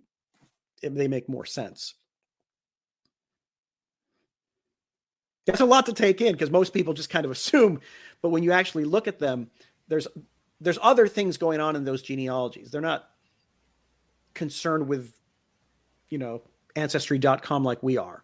[0.80, 1.94] they make more sense.
[5.46, 7.80] That's a lot to take in because most people just kind of assume,
[8.22, 9.50] but when you actually look at them,
[9.88, 10.06] there's
[10.60, 12.70] there's other things going on in those genealogies.
[12.70, 13.10] They're not
[14.34, 15.12] concerned with,
[16.08, 16.42] you know,
[16.76, 18.22] ancestry.com like we are.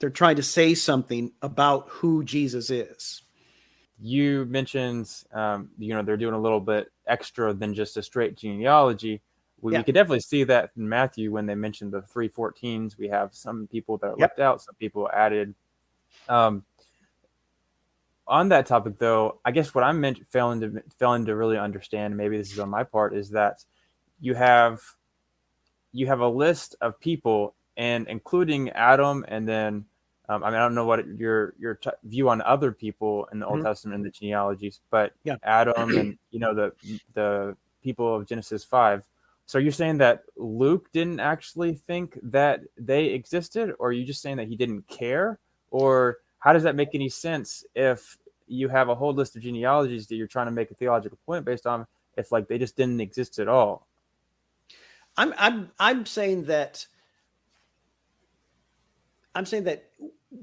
[0.00, 3.22] They're trying to say something about who Jesus is.
[4.00, 8.36] You mentioned, um, you know, they're doing a little bit extra than just a straight
[8.36, 9.22] genealogy
[9.64, 9.78] we, yeah.
[9.78, 12.98] we could definitely see that in Matthew when they mentioned the three 14s.
[12.98, 14.32] We have some people that are yep.
[14.32, 15.54] left out, some people added.
[16.28, 16.64] Um,
[18.28, 22.14] on that topic, though, I guess what I'm meant failing to failing to really understand,
[22.14, 23.64] maybe this is on my part, is that
[24.20, 24.82] you have
[25.92, 29.86] you have a list of people, and including Adam, and then
[30.28, 33.40] um, I mean I don't know what your your t- view on other people in
[33.40, 33.66] the Old mm-hmm.
[33.66, 35.36] Testament and the genealogies, but yeah.
[35.42, 36.72] Adam and you know the
[37.14, 39.04] the people of Genesis five.
[39.46, 44.04] So are you're saying that Luke didn't actually think that they existed, or are you
[44.04, 45.38] just saying that he didn't care,
[45.70, 48.16] or how does that make any sense if
[48.46, 51.44] you have a whole list of genealogies that you're trying to make a theological point
[51.44, 53.86] based on if like they just didn't exist at all
[55.16, 56.86] i'm i'm i'm saying that
[59.34, 59.90] i'm saying that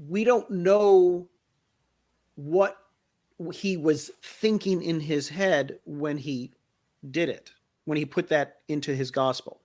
[0.07, 1.27] we don't know
[2.35, 2.77] what
[3.53, 6.51] he was thinking in his head when he
[7.09, 7.51] did it
[7.85, 9.61] when he put that into his gospel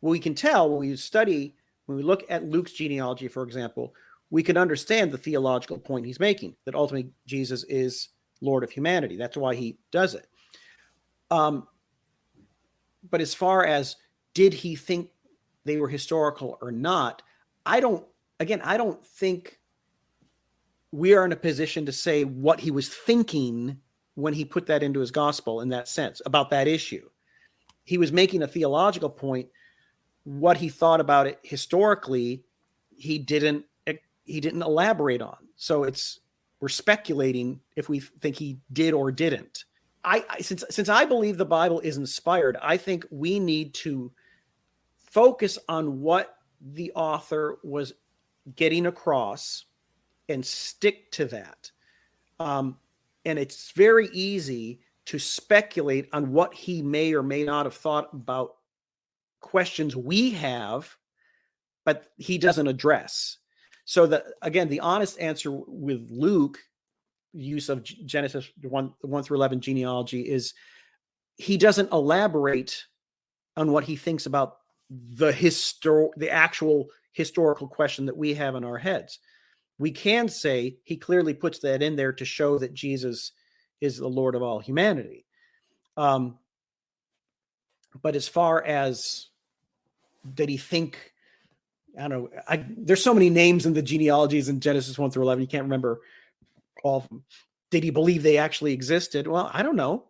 [0.00, 1.54] well we can tell when we study
[1.86, 3.94] when we look at luke's genealogy for example
[4.30, 8.10] we can understand the theological point he's making that ultimately Jesus is
[8.40, 9.16] Lord of humanity.
[9.16, 10.26] That's why he does it.
[11.30, 11.66] Um,
[13.10, 13.96] but as far as
[14.34, 15.10] did he think
[15.64, 17.22] they were historical or not,
[17.66, 18.04] I don't,
[18.40, 19.60] again, I don't think
[20.90, 23.78] we are in a position to say what he was thinking
[24.14, 27.08] when he put that into his gospel in that sense about that issue.
[27.84, 29.48] He was making a theological point.
[30.24, 32.44] What he thought about it historically,
[32.96, 35.36] he didn't eh, he didn't elaborate on.
[35.56, 36.20] So it's
[36.60, 39.64] we're speculating if we think he did or didn't.
[40.04, 44.12] I, I since since I believe the Bible is inspired, I think we need to
[45.10, 47.94] focus on what the author was
[48.56, 49.66] getting across
[50.28, 51.70] and stick to that.
[52.38, 52.78] Um,
[53.24, 58.12] and it's very easy to speculate on what he may or may not have thought
[58.12, 58.56] about
[59.40, 60.96] questions we have,
[61.84, 63.38] but he doesn't address.
[63.84, 66.58] So the again, the honest answer with Luke,
[67.32, 70.54] use of Genesis one one through eleven genealogy is
[71.36, 72.84] he doesn't elaborate
[73.56, 74.58] on what he thinks about
[74.90, 79.18] the histor the actual historical question that we have in our heads.
[79.78, 83.32] We can say he clearly puts that in there to show that Jesus
[83.80, 85.24] is the Lord of all humanity.
[85.96, 86.38] Um,
[88.02, 89.28] but as far as
[90.34, 91.12] did he think
[91.98, 92.30] I don't know.
[92.48, 95.42] I, there's so many names in the genealogies in Genesis 1 through 11.
[95.42, 96.00] You can't remember
[96.84, 97.24] all of them.
[97.70, 99.26] Did he believe they actually existed?
[99.26, 100.04] Well, I don't know.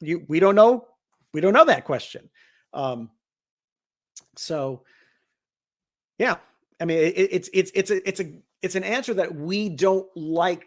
[0.00, 0.86] You, we don't know.
[1.32, 2.28] We don't know that question.
[2.72, 3.10] Um,
[4.36, 4.82] so,
[6.18, 6.36] yeah,
[6.80, 10.08] I mean, it, it's it's it's a it's a it's an answer that we don't
[10.16, 10.66] like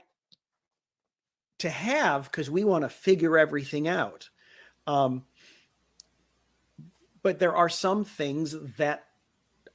[1.60, 4.30] to have because we want to figure everything out.
[4.88, 5.26] Um,
[7.22, 9.06] but there are some things that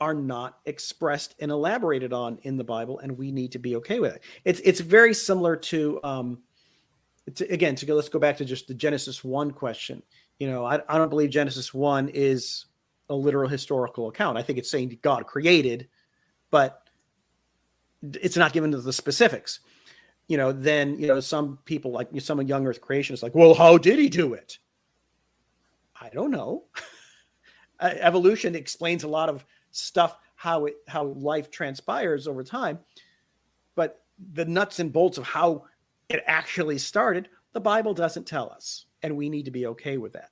[0.00, 4.00] are not expressed and elaborated on in the Bible, and we need to be okay
[4.00, 4.22] with it.
[4.44, 6.38] It's it's very similar to, um,
[7.34, 7.94] to again to go.
[7.94, 10.02] Let's go back to just the Genesis one question.
[10.38, 12.66] You know, I, I don't believe Genesis one is
[13.08, 14.38] a literal historical account.
[14.38, 15.88] I think it's saying God created,
[16.50, 16.82] but
[18.02, 19.60] it's not given to the specifics.
[20.28, 23.78] You know, then you know some people like some young Earth creationists like, well, how
[23.78, 24.58] did he do it?
[26.00, 26.64] I don't know.
[27.80, 32.78] Evolution explains a lot of stuff how it how life transpires over time
[33.74, 35.64] but the nuts and bolts of how
[36.08, 40.12] it actually started the bible doesn't tell us and we need to be okay with
[40.12, 40.30] that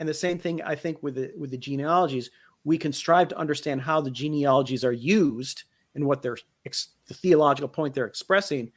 [0.00, 2.30] and the same thing i think with the with the genealogies
[2.64, 7.68] we can strive to understand how the genealogies are used and what they're the theological
[7.68, 8.70] point they're expressing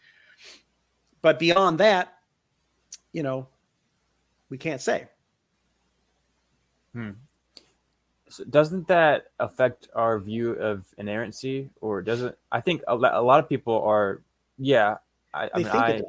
[1.22, 2.16] but beyond that
[3.12, 3.48] you know
[4.50, 5.08] we can't say
[6.94, 7.12] hmm.
[8.32, 12.34] So doesn't that affect our view of inerrancy, or doesn't?
[12.50, 14.22] I think a, a lot of people are.
[14.58, 14.96] Yeah,
[15.34, 16.02] I, I mean, I,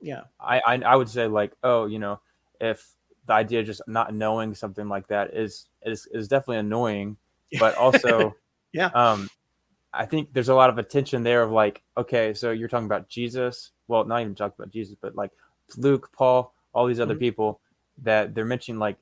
[0.00, 2.20] yeah, I, I, I would say like, oh, you know,
[2.60, 2.95] if
[3.26, 7.16] the idea of just not knowing something like that is is is definitely annoying,
[7.58, 8.34] but also,
[8.72, 9.28] yeah, um,
[9.92, 13.08] I think there's a lot of attention there of like, okay, so you're talking about
[13.08, 13.72] Jesus.
[13.88, 15.30] Well, not even talking about Jesus, but like
[15.76, 17.20] Luke, Paul, all these other mm-hmm.
[17.20, 17.60] people
[18.02, 18.78] that they're mentioning.
[18.78, 18.96] Like,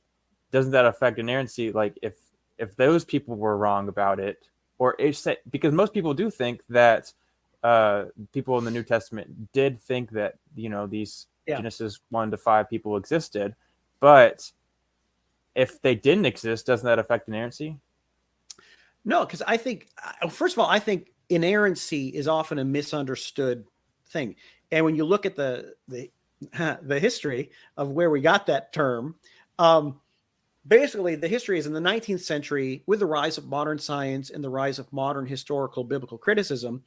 [0.53, 1.73] doesn't that affect inerrancy?
[1.73, 2.15] Like, if
[2.59, 4.39] if those people were wrong about it,
[4.79, 7.13] or it's because most people do think that
[7.63, 11.57] uh, people in the New Testament did think that you know these yeah.
[11.57, 13.55] Genesis one to five people existed,
[14.05, 14.53] but
[15.55, 17.79] if they didn't exist, doesn't that affect inerrancy?
[19.03, 19.89] No, because I think
[20.23, 23.65] uh, first of all, I think inerrancy is often a misunderstood
[24.09, 24.37] thing,
[24.71, 26.11] and when you look at the the
[26.83, 29.15] the history of where we got that term,
[29.59, 30.03] um,
[30.69, 34.45] basically the history is in the 19th century with the rise of modern science and
[34.45, 36.85] the rise of modern historical biblical criticism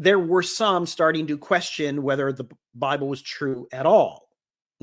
[0.00, 4.28] there were some starting to question whether the Bible was true at all.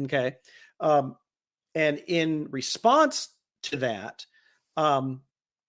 [0.01, 0.35] Okay.
[0.81, 1.15] Um,
[1.75, 3.29] and in response
[3.63, 4.25] to that,
[4.77, 5.21] um,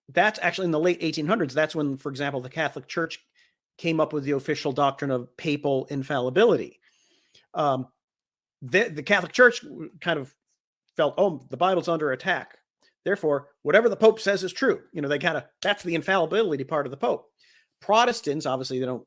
[0.09, 1.53] that's actually in the late 1800s.
[1.53, 3.19] That's when, for example, the Catholic Church
[3.77, 6.81] came up with the official doctrine of papal infallibility.
[7.55, 7.89] Um,
[8.63, 9.65] the, the Catholic Church
[10.01, 10.33] kind of
[10.97, 12.57] felt, oh, the Bible's under attack.
[13.05, 14.81] Therefore, whatever the Pope says is true.
[14.93, 17.27] You know, they kind of, that's the infallibility part of the Pope.
[17.81, 19.07] Protestants, obviously, they don't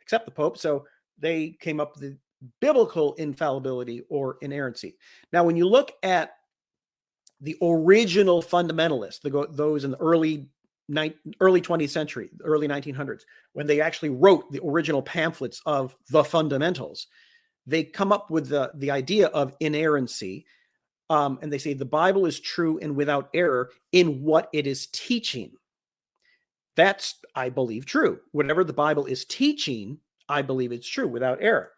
[0.00, 0.58] accept the Pope.
[0.58, 0.86] So
[1.18, 2.18] they came up with
[2.60, 4.96] biblical infallibility or inerrancy.
[5.32, 6.34] Now, when you look at
[7.40, 10.48] the original fundamentalists, the, those in the early
[11.40, 13.22] early 20th century, early 1900s,
[13.52, 17.06] when they actually wrote the original pamphlets of the fundamentals,
[17.66, 20.44] they come up with the, the idea of inerrancy.
[21.08, 24.86] Um, and they say the Bible is true and without error in what it is
[24.88, 25.52] teaching.
[26.74, 28.20] That's, I believe, true.
[28.32, 31.72] Whatever the Bible is teaching, I believe it's true without error.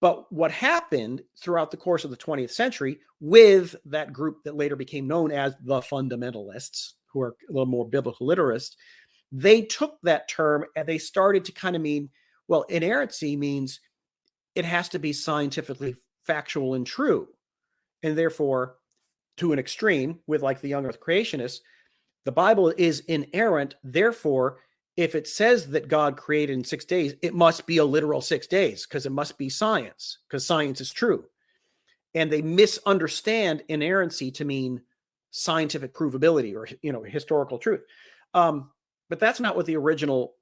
[0.00, 4.76] But what happened throughout the course of the 20th century with that group that later
[4.76, 8.76] became known as the fundamentalists, who are a little more biblical literist,
[9.32, 12.08] they took that term and they started to kind of mean,
[12.48, 13.80] well, inerrancy means
[14.54, 15.94] it has to be scientifically
[16.26, 17.28] factual and true.
[18.02, 18.76] And therefore,
[19.36, 21.58] to an extreme, with like the young earth creationists,
[22.24, 23.74] the Bible is inerrant.
[23.82, 24.58] Therefore,
[24.96, 28.46] if it says that God created in six days, it must be a literal six
[28.46, 31.24] days because it must be science because science is true.
[32.14, 34.82] And they misunderstand inerrancy to mean
[35.30, 37.82] scientific provability or you know historical truth.
[38.34, 38.70] Um,
[39.08, 40.34] but that's not what the original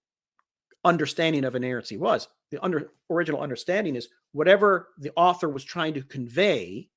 [0.84, 2.28] understanding of inerrancy was.
[2.50, 6.88] The under, original understanding is whatever the author was trying to convey,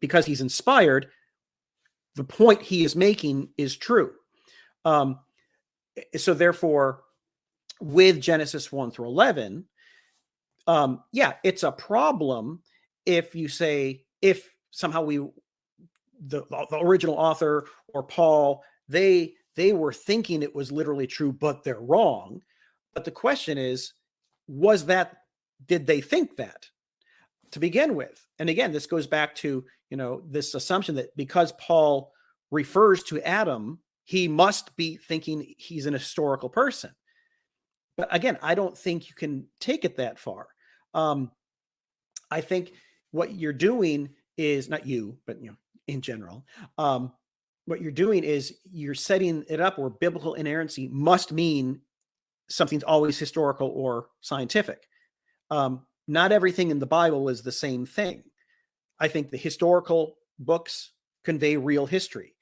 [0.00, 1.08] because he's inspired,
[2.16, 4.12] the point he is making is true.
[4.84, 5.18] Um,
[6.16, 7.02] so therefore,
[7.80, 9.64] with Genesis 1 through 11,
[10.66, 12.60] um, yeah, it's a problem
[13.04, 19.92] if you say, if somehow we, the, the original author or Paul, they they were
[19.92, 22.42] thinking it was literally true, but they're wrong.
[22.94, 23.94] But the question is,
[24.46, 25.16] was that,
[25.66, 26.68] did they think that
[27.52, 28.24] to begin with?
[28.38, 32.12] And again, this goes back to, you know, this assumption that because Paul
[32.50, 36.92] refers to Adam he must be thinking he's an historical person.
[37.96, 40.46] But again, I don't think you can take it that far.
[40.94, 41.32] Um,
[42.30, 42.72] I think
[43.10, 45.56] what you're doing is not you, but you know,
[45.88, 46.44] in general,
[46.78, 47.12] um,
[47.64, 51.80] what you're doing is you're setting it up where biblical inerrancy must mean
[52.48, 54.86] something's always historical or scientific.
[55.50, 58.22] Um, not everything in the Bible is the same thing.
[59.00, 60.92] I think the historical books
[61.24, 62.35] convey real history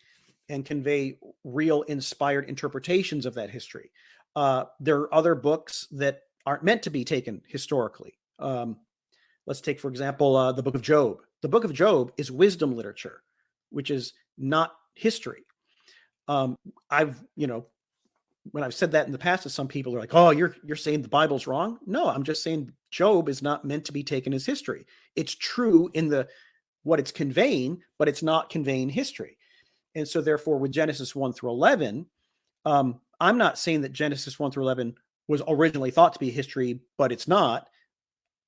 [0.49, 3.91] and convey real inspired interpretations of that history.
[4.37, 8.19] Uh, there are other books that aren't meant to be taken historically.
[8.39, 8.77] Um,
[9.47, 11.19] let's take, for example, uh, the book of Job.
[11.43, 13.23] The book of Job is wisdom literature,
[13.71, 15.45] which is not history.
[16.29, 16.57] Um,
[16.91, 17.67] I've, you know,
[18.51, 21.03] when I've said that in the past some people are like, "Oh, you're you're saying
[21.03, 24.45] the Bible's wrong." No, I'm just saying Job is not meant to be taken as
[24.45, 24.87] history.
[25.17, 26.29] It's true in the
[26.83, 29.39] what it's conveying, but it's not conveying history.
[29.95, 32.07] And so, therefore, with Genesis 1 through 11,
[32.65, 34.97] um, I'm not saying that Genesis 1 through 11
[35.29, 37.69] was originally thought to be history, but it's not.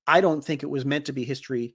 [0.07, 1.75] I don't think it was meant to be history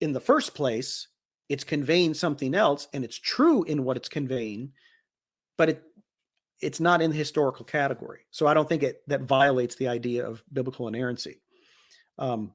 [0.00, 1.08] in the first place.
[1.48, 4.72] It's conveying something else, and it's true in what it's conveying,
[5.58, 5.82] but it
[6.60, 8.20] it's not in the historical category.
[8.30, 11.40] So I don't think it that violates the idea of biblical inerrancy.
[12.18, 12.52] Um,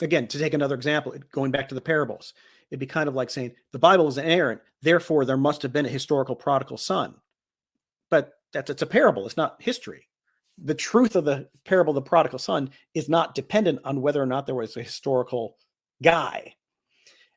[0.00, 2.32] again, to take another example, going back to the parables,
[2.70, 5.86] it'd be kind of like saying the Bible is inerrant, therefore there must have been
[5.86, 7.14] a historical prodigal son.
[8.10, 10.08] But that's it's a parable, it's not history.
[10.62, 14.26] The truth of the parable of the prodigal son is not dependent on whether or
[14.26, 15.56] not there was a historical
[16.02, 16.54] guy.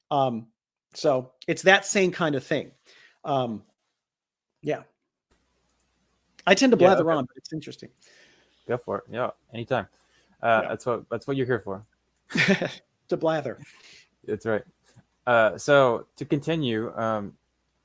[0.10, 0.48] Um,
[0.94, 2.72] so it's that same kind of thing.
[3.24, 3.64] Um,
[4.62, 4.84] yeah.
[6.46, 7.18] I tend to blather yeah, okay.
[7.18, 7.90] on, but it's interesting.
[8.68, 9.04] Go for it.
[9.12, 9.88] Yeah, anytime.
[10.42, 10.70] Uh, yeah.
[10.70, 11.86] That's what that's what you're here for.
[13.10, 13.60] to blather.
[14.26, 14.64] That's right.
[15.28, 17.34] Uh, so to continue, um,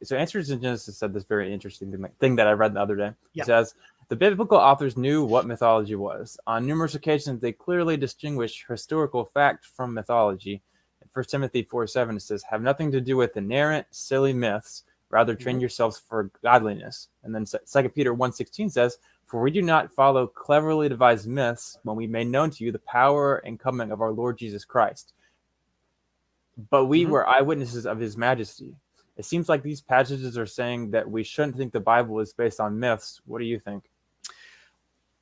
[0.02, 3.12] so Answers in Genesis said this very interesting thing that I read the other day.
[3.32, 3.42] Yeah.
[3.42, 3.74] It says
[4.08, 6.38] the biblical authors knew what mythology was.
[6.46, 10.62] On numerous occasions, they clearly distinguished historical fact from mythology.
[11.02, 14.84] In 1 Timothy 4 7, it says, Have nothing to do with inerrant, silly myths.
[15.10, 15.60] Rather, train mm-hmm.
[15.60, 17.08] yourselves for godliness.
[17.22, 21.78] And then 2 Peter 1 16 says, For we do not follow cleverly devised myths
[21.84, 25.14] when we made known to you the power and coming of our Lord Jesus Christ
[26.70, 27.12] but we mm-hmm.
[27.12, 28.74] were eyewitnesses of his majesty.
[29.16, 32.60] It seems like these passages are saying that we shouldn't think the Bible is based
[32.60, 33.20] on myths.
[33.24, 33.84] What do you think?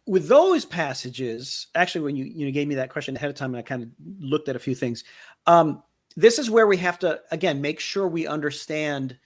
[0.06, 3.58] with those passages, actually, when you you gave me that question ahead of time, and
[3.58, 5.04] I kind of looked at a few things.
[5.46, 5.82] Um,
[6.16, 9.16] this is where we have to again make sure we understand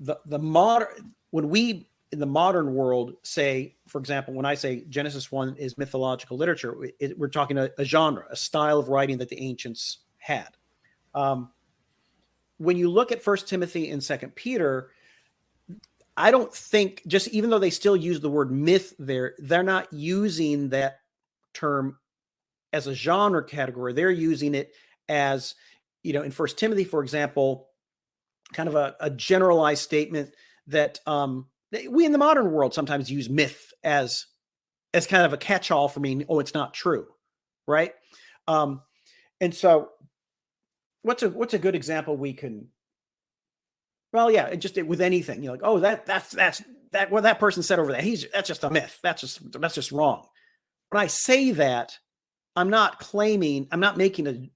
[0.00, 4.84] the the modern when we in the modern world say, for example, when I say
[4.88, 9.16] Genesis one is mythological literature, it, we're talking a, a, genre, a style of writing
[9.16, 10.48] that the ancients had.
[11.14, 11.50] Um,
[12.58, 14.90] when you look at First Timothy and Second Peter,
[16.16, 19.92] I don't think just even though they still use the word myth there, they're not
[19.92, 21.00] using that
[21.54, 21.98] term
[22.72, 23.92] as a genre category.
[23.92, 24.72] They're using it
[25.08, 25.54] as,
[26.02, 27.68] you know, in First Timothy, for example,
[28.52, 30.34] kind of a, a generalized statement
[30.68, 31.46] that um,
[31.90, 34.26] we in the modern world sometimes use myth as
[34.94, 37.06] as kind of a catch-all for meaning, oh, it's not true,
[37.66, 37.94] right?
[38.46, 38.82] Um,
[39.40, 39.88] and so,
[41.02, 42.68] what's a what's a good example we can
[44.12, 47.62] well, yeah, just with anything, you're like, oh, that that's that's that what that person
[47.62, 48.02] said over there.
[48.02, 48.98] He's that's just a myth.
[49.02, 50.26] That's just that's just wrong.
[50.90, 51.98] When I say that,
[52.54, 54.50] I'm not claiming, I'm not making a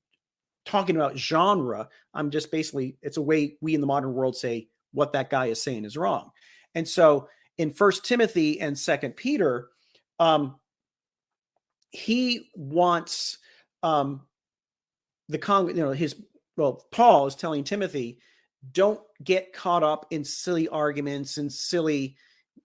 [0.66, 1.88] talking about genre.
[2.12, 5.46] I'm just basically it's a way we in the modern world say what that guy
[5.46, 6.30] is saying is wrong.
[6.74, 9.68] And so in First Timothy and Second Peter,
[10.18, 10.56] um,
[11.90, 13.38] he wants
[13.82, 14.26] um,
[15.30, 16.16] the con, you know, his
[16.56, 18.18] well, Paul is telling Timothy
[18.72, 22.16] don't get caught up in silly arguments and silly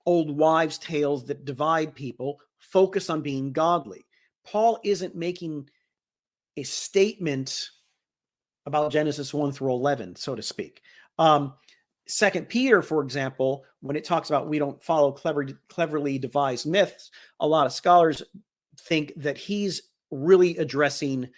[0.06, 2.40] old wives' tales that divide people.
[2.58, 4.06] Focus on being godly.
[4.46, 5.70] Paul isn't making
[6.58, 7.70] a statement
[8.66, 10.82] about Genesis 1 through 11, so to speak.
[11.20, 11.54] Um,
[12.08, 17.12] Second Peter, for example, when it talks about we don't follow clever, cleverly devised myths,
[17.40, 18.22] a lot of scholars
[18.82, 21.30] think that he's really addressing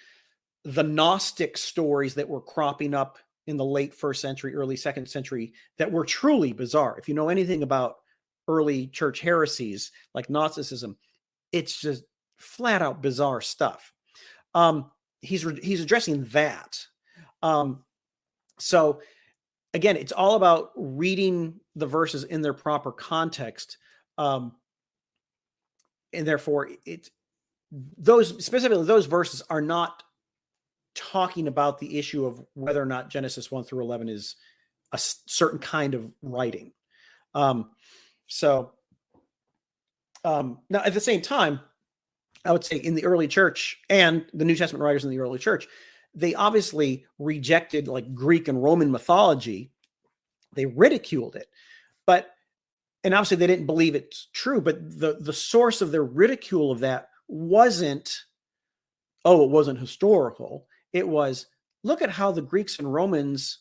[0.65, 5.53] the Gnostic stories that were cropping up in the late first century, early second century
[5.77, 6.97] that were truly bizarre.
[6.97, 7.95] If you know anything about
[8.47, 10.97] early church heresies like Gnosticism,
[11.51, 12.03] it's just
[12.37, 13.93] flat out bizarre stuff.
[14.53, 14.91] Um,
[15.21, 16.79] he's he's addressing that.
[17.41, 17.83] Um,
[18.59, 19.01] so
[19.73, 23.77] again, it's all about reading the verses in their proper context,
[24.17, 24.53] um,
[26.13, 27.09] and therefore, it's
[27.97, 30.03] those specifically those verses are not
[30.95, 34.35] talking about the issue of whether or not Genesis 1 through 11 is
[34.91, 36.71] a certain kind of writing.
[37.33, 37.71] Um,
[38.27, 38.73] so
[40.23, 41.59] um, now at the same time,
[42.45, 45.39] I would say in the early church and the New Testament writers in the early
[45.39, 45.67] church,
[46.13, 49.71] they obviously rejected like Greek and Roman mythology.
[50.53, 51.47] They ridiculed it,
[52.05, 52.35] but
[53.03, 54.61] and obviously they didn't believe it's true.
[54.61, 58.25] But the the source of their ridicule of that wasn't,
[59.25, 60.67] oh, it wasn't historical.
[60.93, 61.47] It was
[61.83, 63.59] look at how the Greeks and Romans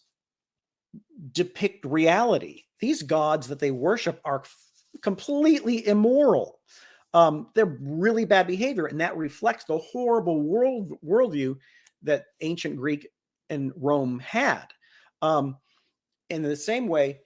[1.32, 2.64] depict reality.
[2.80, 4.44] These gods that they worship are
[5.02, 6.60] completely immoral.
[7.14, 11.56] Um, they're really bad behavior, and that reflects the horrible world worldview
[12.02, 13.08] that ancient Greek
[13.50, 14.66] and Rome had.
[15.20, 15.56] Um,
[16.30, 17.20] in the same way,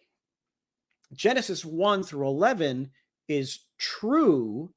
[1.13, 2.91] Genesis 1 through 11
[3.29, 4.73] is true,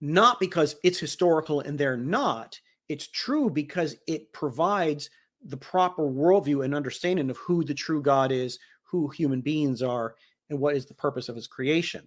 [0.00, 5.10] not because it's historical and they're not it's true because it provides
[5.44, 10.14] the proper worldview and understanding of who the true God is, who human beings are,
[10.50, 12.06] and what is the purpose of his creation.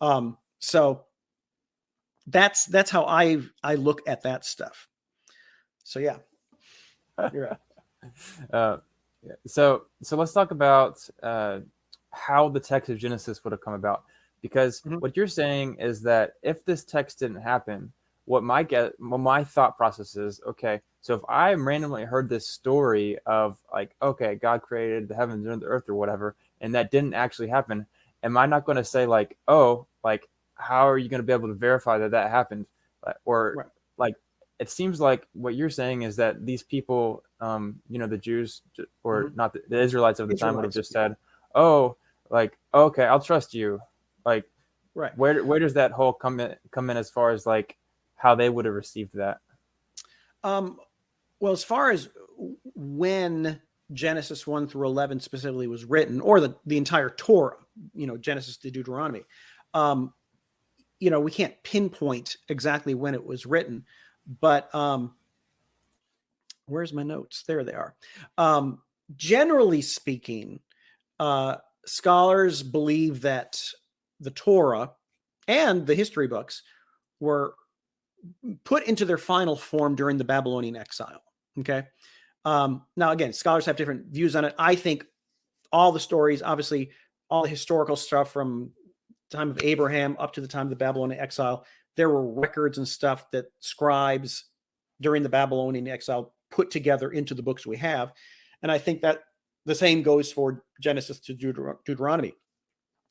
[0.00, 1.04] Um, so
[2.26, 4.88] that's that's how I I look at that stuff.
[5.82, 6.18] So yeah,
[7.32, 8.12] you're right.
[8.52, 8.76] uh,
[9.46, 11.60] so so let's talk about uh,
[12.10, 14.04] how the text of Genesis would have come about,
[14.42, 14.96] because mm-hmm.
[14.96, 17.92] what you're saying is that if this text didn't happen,
[18.28, 22.46] what my get what my thought process is okay so if i randomly heard this
[22.46, 26.90] story of like okay god created the heavens and the earth or whatever and that
[26.90, 27.86] didn't actually happen
[28.22, 31.32] am i not going to say like oh like how are you going to be
[31.32, 32.66] able to verify that that happened
[33.24, 33.66] or right.
[33.96, 34.14] like
[34.58, 38.60] it seems like what you're saying is that these people um you know the jews
[39.04, 39.36] or mm-hmm.
[39.36, 41.16] not the, the, israelites of the israelites, time would have just said
[41.54, 41.96] oh
[42.28, 43.80] like okay i'll trust you
[44.26, 44.44] like
[44.94, 47.78] right where where does that whole come in come in as far as like
[48.18, 49.38] how they would have received that.
[50.44, 50.78] Um,
[51.40, 52.08] well, as far as
[52.74, 53.60] when
[53.92, 57.56] Genesis 1 through 11 specifically was written, or the, the entire Torah,
[57.94, 59.22] you know, Genesis to Deuteronomy,
[59.72, 60.12] um,
[61.00, 63.84] you know, we can't pinpoint exactly when it was written,
[64.40, 65.14] but um,
[66.66, 67.44] where's my notes?
[67.46, 67.94] There they are.
[68.36, 68.82] Um,
[69.16, 70.60] generally speaking,
[71.20, 71.56] uh,
[71.86, 73.62] scholars believe that
[74.20, 74.90] the Torah
[75.46, 76.62] and the history books
[77.20, 77.54] were
[78.64, 81.22] put into their final form during the Babylonian exile.
[81.58, 81.86] Okay.
[82.44, 84.54] Um, now, again, scholars have different views on it.
[84.58, 85.04] I think
[85.72, 86.90] all the stories, obviously,
[87.30, 88.70] all the historical stuff from
[89.30, 91.66] time of Abraham up to the time of the Babylonian exile,
[91.96, 94.44] there were records and stuff that scribes
[95.00, 98.12] during the Babylonian exile put together into the books we have.
[98.62, 99.24] And I think that
[99.66, 102.34] the same goes for Genesis to Deuter- Deuteronomy.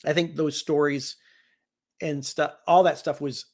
[0.06, 1.18] I think those stories
[2.02, 3.46] and stuff, all that stuff was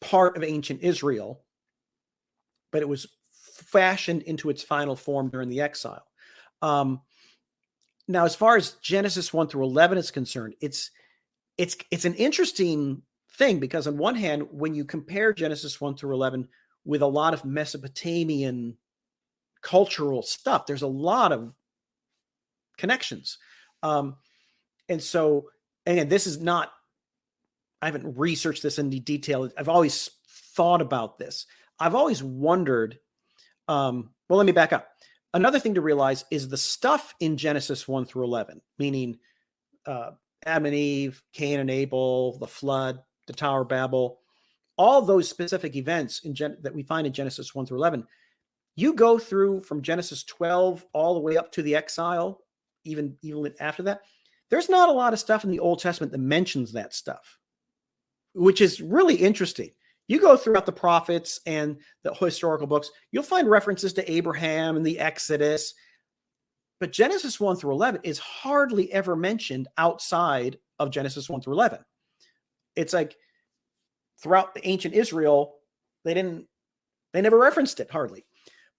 [0.00, 1.42] part of ancient Israel,
[2.72, 6.04] but it was fashioned into its final form during the exile.
[6.62, 7.00] Um,
[8.08, 10.90] now, as far as Genesis one through eleven is concerned, it's
[11.58, 13.02] it's it's an interesting
[13.40, 16.46] thing because on one hand, when you compare Genesis 1 through 11
[16.84, 18.76] with a lot of Mesopotamian
[19.62, 21.54] cultural stuff, there's a lot of
[22.76, 23.38] connections.
[23.82, 24.16] Um,
[24.88, 25.50] and so,
[25.86, 26.72] and this is not,
[27.82, 29.50] I haven't researched this in detail.
[29.56, 31.46] I've always thought about this.
[31.78, 32.98] I've always wondered,
[33.68, 34.88] um, well, let me back up.
[35.32, 39.18] Another thing to realize is the stuff in Genesis 1 through 11, meaning
[39.86, 40.10] uh,
[40.44, 44.18] Adam and Eve, Cain and Abel, the flood, the Tower of Babel,
[44.76, 48.06] all those specific events Gen- that we find in Genesis 1 through 11,
[48.76, 52.40] you go through from Genesis 12 all the way up to the exile,
[52.84, 54.00] even, even after that.
[54.48, 57.38] There's not a lot of stuff in the Old Testament that mentions that stuff,
[58.34, 59.70] which is really interesting.
[60.08, 64.84] You go throughout the prophets and the historical books, you'll find references to Abraham and
[64.84, 65.74] the Exodus.
[66.80, 71.78] But Genesis 1 through 11 is hardly ever mentioned outside of Genesis 1 through 11
[72.76, 73.16] it's like
[74.22, 75.56] throughout the ancient Israel,
[76.04, 76.46] they didn't,
[77.12, 78.24] they never referenced it hardly.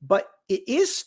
[0.02, 1.06] But it is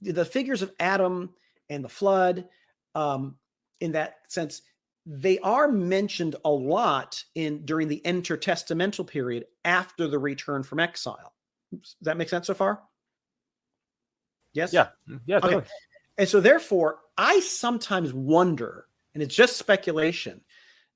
[0.00, 1.30] the figures of Adam
[1.68, 2.48] and the flood,
[2.94, 3.36] um,
[3.80, 4.62] in that sense,
[5.12, 11.34] they are mentioned a lot in during the intertestamental period after the return from exile.
[11.72, 12.80] Does that make sense so far?
[14.52, 14.72] Yes.
[14.72, 14.90] Yeah.
[15.08, 15.16] Mm-hmm.
[15.26, 15.40] Yeah.
[15.40, 15.62] Totally.
[15.62, 15.70] Okay.
[16.18, 20.42] And so, therefore, I sometimes wonder, and it's just speculation,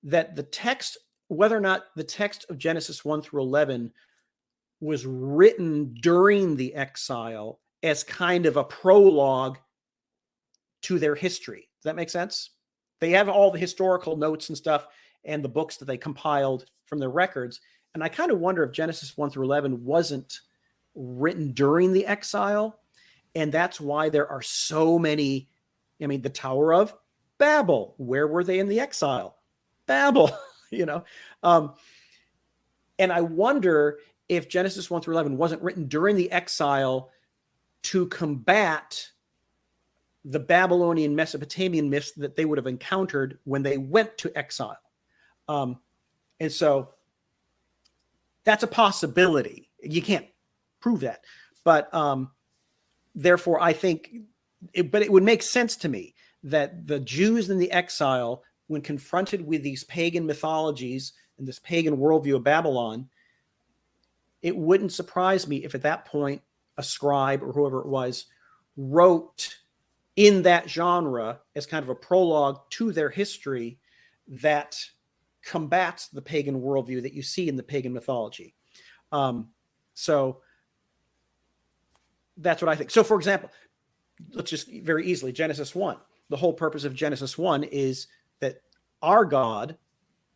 [0.04, 0.96] that the text,
[1.26, 3.92] whether or not the text of Genesis 1 through 11
[4.80, 9.58] was written during the exile as kind of a prologue
[10.82, 11.68] to their history.
[11.78, 12.50] Does that make sense?
[13.04, 14.86] They have all the historical notes and stuff
[15.26, 17.60] and the books that they compiled from their records.
[17.92, 20.40] And I kind of wonder if Genesis 1 through 11 wasn't
[20.94, 22.80] written during the exile.
[23.34, 25.50] And that's why there are so many.
[26.02, 26.94] I mean, the Tower of
[27.36, 29.36] Babel, where were they in the exile?
[29.84, 30.30] Babel,
[30.70, 31.04] you know.
[31.42, 31.74] Um,
[32.98, 33.98] and I wonder
[34.30, 37.10] if Genesis 1 through 11 wasn't written during the exile
[37.82, 39.10] to combat
[40.24, 44.78] the Babylonian Mesopotamian myths that they would have encountered when they went to exile.
[45.48, 45.78] Um,
[46.40, 46.90] and so
[48.44, 49.70] that's a possibility.
[49.82, 50.26] You can't
[50.80, 51.24] prove that.
[51.62, 52.30] But um,
[53.14, 54.14] therefore, I think,
[54.72, 58.80] it, but it would make sense to me that the Jews in the exile when
[58.80, 63.08] confronted with these pagan mythologies and this pagan worldview of Babylon,
[64.42, 66.42] it wouldn't surprise me if at that point
[66.76, 68.26] a scribe or whoever it was
[68.76, 69.56] wrote
[70.16, 73.78] in that genre as kind of a prologue to their history
[74.28, 74.78] that
[75.44, 78.54] combats the pagan worldview that you see in the pagan mythology.
[79.12, 79.48] Um,
[79.94, 80.40] so
[82.36, 82.90] that's what I think.
[82.90, 83.50] So, for example,
[84.32, 85.96] let's just very easily Genesis 1.
[86.30, 88.06] The whole purpose of Genesis 1 is
[88.40, 88.62] that
[89.02, 89.76] our God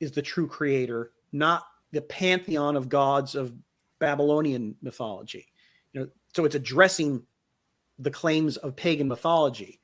[0.01, 3.55] is the true creator, not the pantheon of gods of
[3.99, 5.47] Babylonian mythology.
[5.93, 7.22] You know, so it's addressing
[7.99, 9.80] the claims of pagan mythology.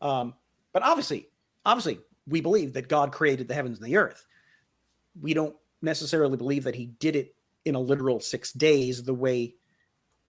[0.00, 0.34] Um,
[0.72, 1.28] but obviously,
[1.64, 4.26] obviously, we believe that God created the heavens and the earth.
[5.20, 9.54] We don't necessarily believe that He did it in a literal six days, the way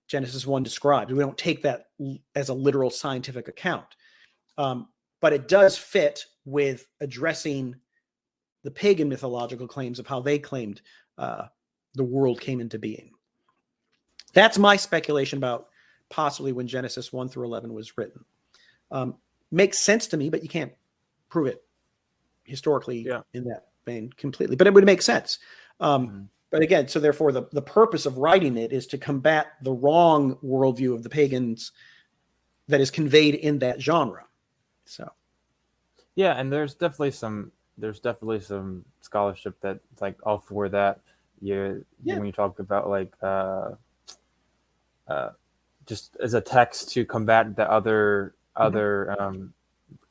[0.08, 1.12] Genesis one describes.
[1.12, 1.88] We don't take that
[2.36, 3.96] as a literal scientific account.
[4.58, 4.88] Um,
[5.20, 7.76] but it does fit with addressing
[8.64, 10.82] the pagan mythological claims of how they claimed
[11.18, 11.48] uh,
[11.94, 13.12] the world came into being.
[14.34, 15.68] That's my speculation about
[16.10, 18.24] possibly when Genesis 1 through 11 was written.
[18.92, 19.16] Um,
[19.52, 20.74] makes sense to me, but you can't
[21.30, 21.64] prove it
[22.44, 23.22] historically yeah.
[23.34, 24.56] in that vein completely.
[24.56, 25.40] But it would make sense.
[25.80, 26.22] Um, mm-hmm.
[26.50, 30.38] But again, so therefore, the, the purpose of writing it is to combat the wrong
[30.38, 31.74] worldview of the pagans
[32.70, 34.26] that is conveyed in that genre.
[34.86, 35.12] So,
[36.16, 41.02] yeah, and there's definitely some there's definitely some scholarship that like all for that.
[41.42, 42.16] You yeah.
[42.16, 43.72] when you talk about like uh,
[45.08, 45.30] uh,
[45.88, 48.68] just as a text to combat the other mm-hmm.
[48.68, 49.54] other um,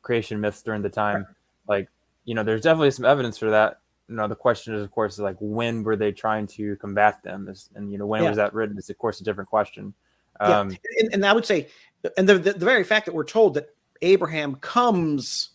[0.03, 1.27] creation myths during the time,
[1.69, 1.89] like
[2.25, 3.81] you know, there's definitely some evidence for that.
[4.09, 7.23] You know, the question is, of course, is like when were they trying to combat
[7.23, 7.49] them?
[7.49, 8.29] Is, and you know, when yeah.
[8.29, 8.79] was that written?
[8.79, 9.95] Is of course a different question.
[10.41, 11.69] Um, yeah, and, and I would say,
[12.17, 13.69] and the, the the very fact that we're told that
[14.03, 15.51] Abraham comes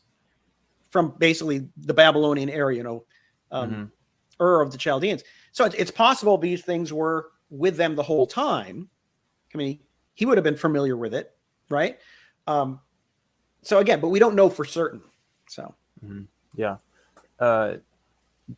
[0.90, 3.06] from basically the Babylonian area, you know,
[3.52, 4.44] um, mm-hmm.
[4.44, 5.24] Ur of the Chaldeans.
[5.54, 8.90] So it's, it's possible these things were with them the whole time.
[9.54, 9.80] I mean,
[10.14, 11.34] he would have been familiar with it,
[11.70, 12.00] right?
[12.48, 12.80] Um,
[13.62, 15.02] so again, but we don't know for certain.
[15.48, 16.24] So mm-hmm.
[16.56, 16.78] yeah,
[17.40, 17.76] uh,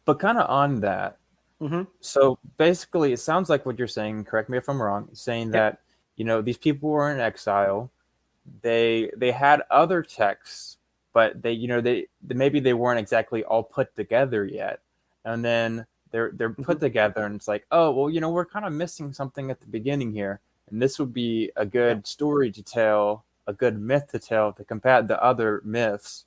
[0.05, 1.17] but kind of on that.
[1.61, 1.83] Mm-hmm.
[2.01, 4.25] So basically, it sounds like what you're saying.
[4.25, 5.09] Correct me if I'm wrong.
[5.13, 5.53] Saying yep.
[5.53, 5.79] that
[6.15, 7.89] you know these people were in exile.
[8.61, 10.77] They they had other texts,
[11.13, 14.81] but they you know they maybe they weren't exactly all put together yet.
[15.25, 16.79] And then they're they're put mm-hmm.
[16.79, 19.67] together, and it's like, oh well, you know, we're kind of missing something at the
[19.67, 20.41] beginning here,
[20.73, 24.63] and this would be a good story to tell, a good myth to tell to
[24.63, 26.25] combat the other myths.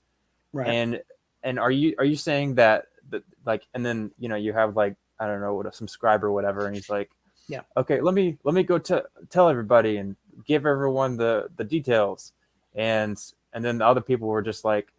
[0.53, 0.69] Right.
[0.69, 1.03] And
[1.43, 4.77] and are you are you saying that that like and then you know you have
[4.77, 7.11] like I don't know what a subscriber or whatever, and he's like,
[7.49, 10.15] yeah, okay, let me let me go to tell everybody and
[10.47, 12.33] give everyone the the details,
[12.77, 13.21] and
[13.53, 14.93] and then the other people were just like,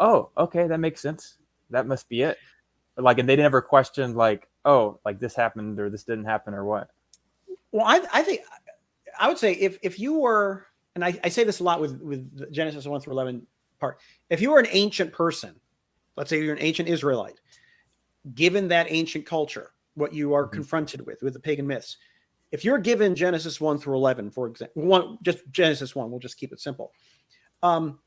[0.00, 1.36] oh, okay, that makes sense.
[1.68, 2.38] That must be it.
[2.96, 6.64] Like, and they never questioned like, oh, like this happened or this didn't happen or
[6.64, 6.88] what.
[7.72, 8.40] Well, I I think
[9.18, 12.00] I would say if if you were, and I, I say this a lot with
[12.00, 13.46] with Genesis one through eleven
[13.80, 13.98] part,
[14.30, 15.54] if you were an ancient person,
[16.16, 17.40] let's say you're an ancient Israelite
[18.34, 20.54] given that ancient culture, what you are mm-hmm.
[20.54, 21.96] confronted with, with the pagan myths,
[22.52, 26.38] if you're given Genesis 1 through 11, for example, one, just Genesis 1, we'll just
[26.38, 26.92] keep it simple.
[27.62, 27.98] Um,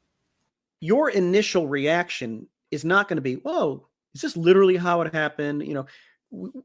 [0.79, 5.65] your initial reaction is not going to be, whoa, is this literally how it happened?
[5.67, 5.85] You
[6.31, 6.55] know,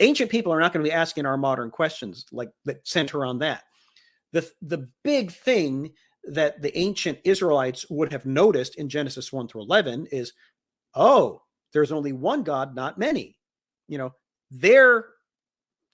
[0.00, 3.38] ancient people are not going to be asking our modern questions like that center on
[3.38, 3.64] that.
[4.32, 5.92] The, the big thing
[6.24, 10.32] that the ancient Israelites would have noticed in Genesis 1 through 11 is,
[10.94, 13.38] oh, there's only one God, not many.
[13.88, 14.14] You know,
[14.50, 15.06] their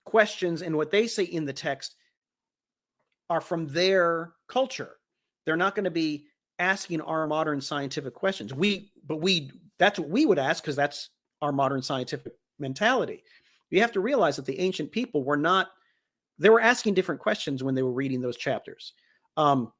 [0.04, 1.94] questions and what they say in the text
[3.30, 4.96] are from their culture.
[5.44, 6.26] They're not going to be
[6.58, 8.52] asking our modern scientific questions.
[8.52, 11.10] We, but we, that's what we would ask because that's
[11.40, 13.22] our modern scientific mentality.
[13.70, 15.68] You have to realize that the ancient people were not,
[16.38, 18.92] they were asking different questions when they were reading those chapters.
[19.36, 19.72] Um,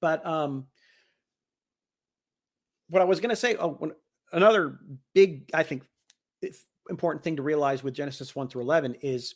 [0.00, 0.66] but um,
[2.88, 3.92] what I was going to say, oh, when,
[4.32, 4.78] another
[5.14, 5.82] big, I think,
[6.88, 9.34] important thing to realize with Genesis 1 through 11 is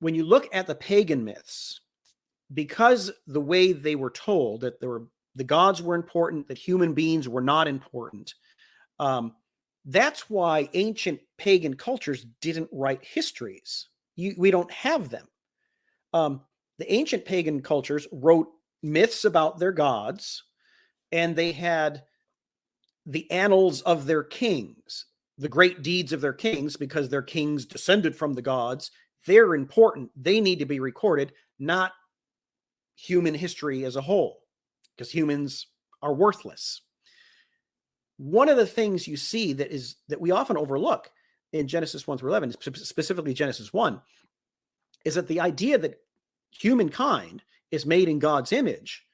[0.00, 1.80] when you look at the pagan myths,
[2.52, 6.94] because the way they were told that there were the gods were important, that human
[6.94, 8.34] beings were not important.
[8.98, 9.34] Um,
[9.84, 13.88] that's why ancient pagan cultures didn't write histories.
[14.16, 15.28] You, we don't have them.
[16.12, 16.42] Um,
[16.78, 18.48] the ancient pagan cultures wrote
[18.82, 20.44] myths about their gods,
[21.12, 22.02] and they had
[23.06, 25.06] the annals of their kings,
[25.38, 28.90] the great deeds of their kings, because their kings descended from the gods.
[29.26, 30.10] They're important.
[30.16, 31.92] They need to be recorded, not
[32.96, 34.40] human history as a whole,
[34.96, 35.66] because humans
[36.02, 36.82] are worthless.
[38.18, 41.10] One of the things you see that is that we often overlook
[41.52, 44.00] in Genesis 1 through 11, specifically Genesis 1,
[45.08, 46.00] is that the idea that
[46.50, 49.04] humankind is made in God's image,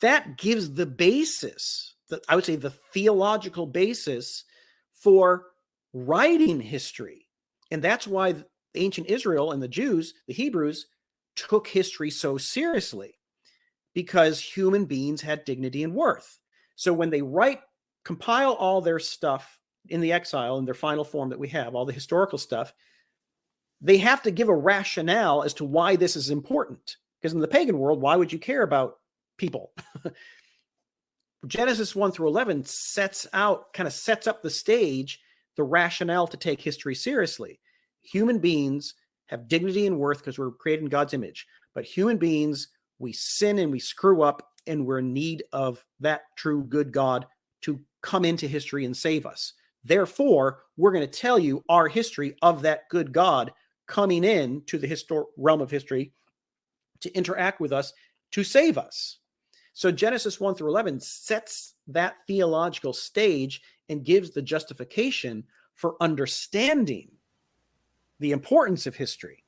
[0.00, 4.44] that gives the basis the, I would say the theological basis
[4.92, 5.46] for
[5.94, 7.26] writing history.
[7.70, 8.34] And that's why
[8.74, 10.86] ancient Israel and the Jews, the Hebrews,
[11.36, 13.14] took history so seriously
[13.94, 16.38] because human beings had dignity and worth.
[16.76, 17.60] So when they write,
[18.04, 21.86] compile all their stuff in the exile in their final form that we have, all
[21.86, 22.72] the historical stuff,
[23.80, 26.96] they have to give a rationale as to why this is important.
[27.20, 28.98] Because in the pagan world, why would you care about
[29.36, 29.72] people?
[31.46, 35.20] Genesis 1 through 11 sets out, kind of sets up the stage,
[35.56, 37.60] the rationale to take history seriously.
[38.02, 38.94] Human beings
[39.26, 41.46] have dignity and worth because we're created in God's image.
[41.74, 42.68] But human beings,
[42.98, 47.26] we sin and we screw up, and we're in need of that true good God
[47.62, 49.54] to come into history and save us.
[49.84, 53.52] Therefore, we're going to tell you our history of that good God
[53.90, 56.12] coming in to the histor- realm of history
[57.00, 57.92] to interact with us
[58.30, 59.18] to save us.
[59.72, 67.10] So Genesis 1 through 11 sets that theological stage and gives the justification for understanding
[68.20, 69.44] the importance of history.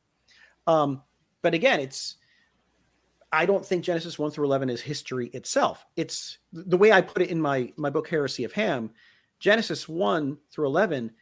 [0.66, 1.02] Um,
[1.42, 2.16] but again, it's
[3.34, 5.86] I don't think Genesis 1 through 11 is history itself.
[5.96, 8.90] It's the way I put it in my my book Heresy of Ham,
[9.38, 11.12] Genesis 1 through 11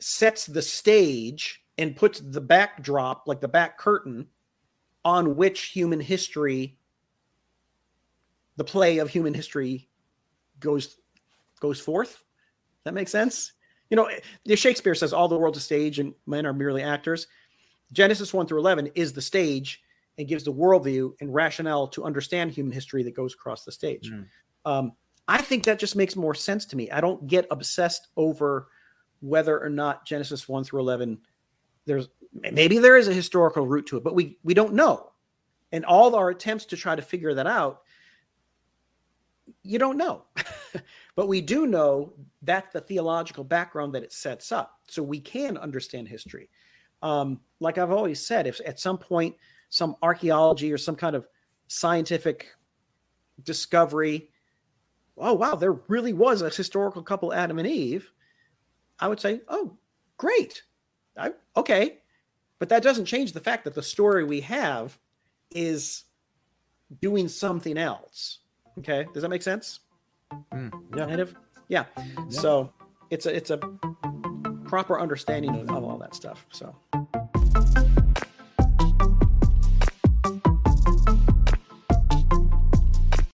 [0.00, 4.28] sets the stage and puts the backdrop, like the back curtain,
[5.04, 6.78] on which human history
[8.56, 9.88] the play of human history
[10.60, 10.96] goes
[11.60, 12.24] goes forth.
[12.84, 13.52] That makes sense.
[13.90, 14.08] You know,
[14.54, 17.26] Shakespeare says all the world's a stage and men are merely actors.
[17.92, 19.82] Genesis 1 through 11 is the stage
[20.18, 24.10] and gives the worldview and rationale to understand human history that goes across the stage.
[24.10, 24.26] Mm.
[24.64, 24.92] Um,
[25.28, 26.90] I think that just makes more sense to me.
[26.90, 28.68] I don't get obsessed over
[29.20, 31.18] whether or not Genesis 1 through 11
[31.86, 32.08] there's
[32.52, 35.12] maybe there is a historical root to it, but we we don't know.
[35.72, 37.82] And all our attempts to try to figure that out,
[39.62, 40.22] you don't know.
[41.16, 42.12] but we do know
[42.42, 44.78] that's the theological background that it sets up.
[44.88, 46.48] So we can understand history.
[47.02, 49.34] Um, like I've always said, if at some point
[49.68, 51.26] some archaeology or some kind of
[51.66, 52.50] scientific
[53.42, 54.30] discovery,
[55.18, 58.12] oh wow, there really was a historical couple, Adam and Eve,
[59.00, 59.76] I would say, oh,
[60.16, 60.62] great.
[61.16, 61.98] I, okay.
[62.58, 64.98] But that doesn't change the fact that the story we have
[65.50, 66.04] is
[67.00, 68.38] doing something else.
[68.78, 69.06] Okay.
[69.12, 69.80] Does that make sense?
[70.52, 71.06] Mm, yeah.
[71.06, 71.34] Kind of.
[71.68, 71.84] Yeah.
[71.96, 72.28] yeah.
[72.28, 72.72] So
[73.10, 73.58] it's a it's a
[74.64, 76.46] proper understanding of, of all that stuff.
[76.52, 76.74] So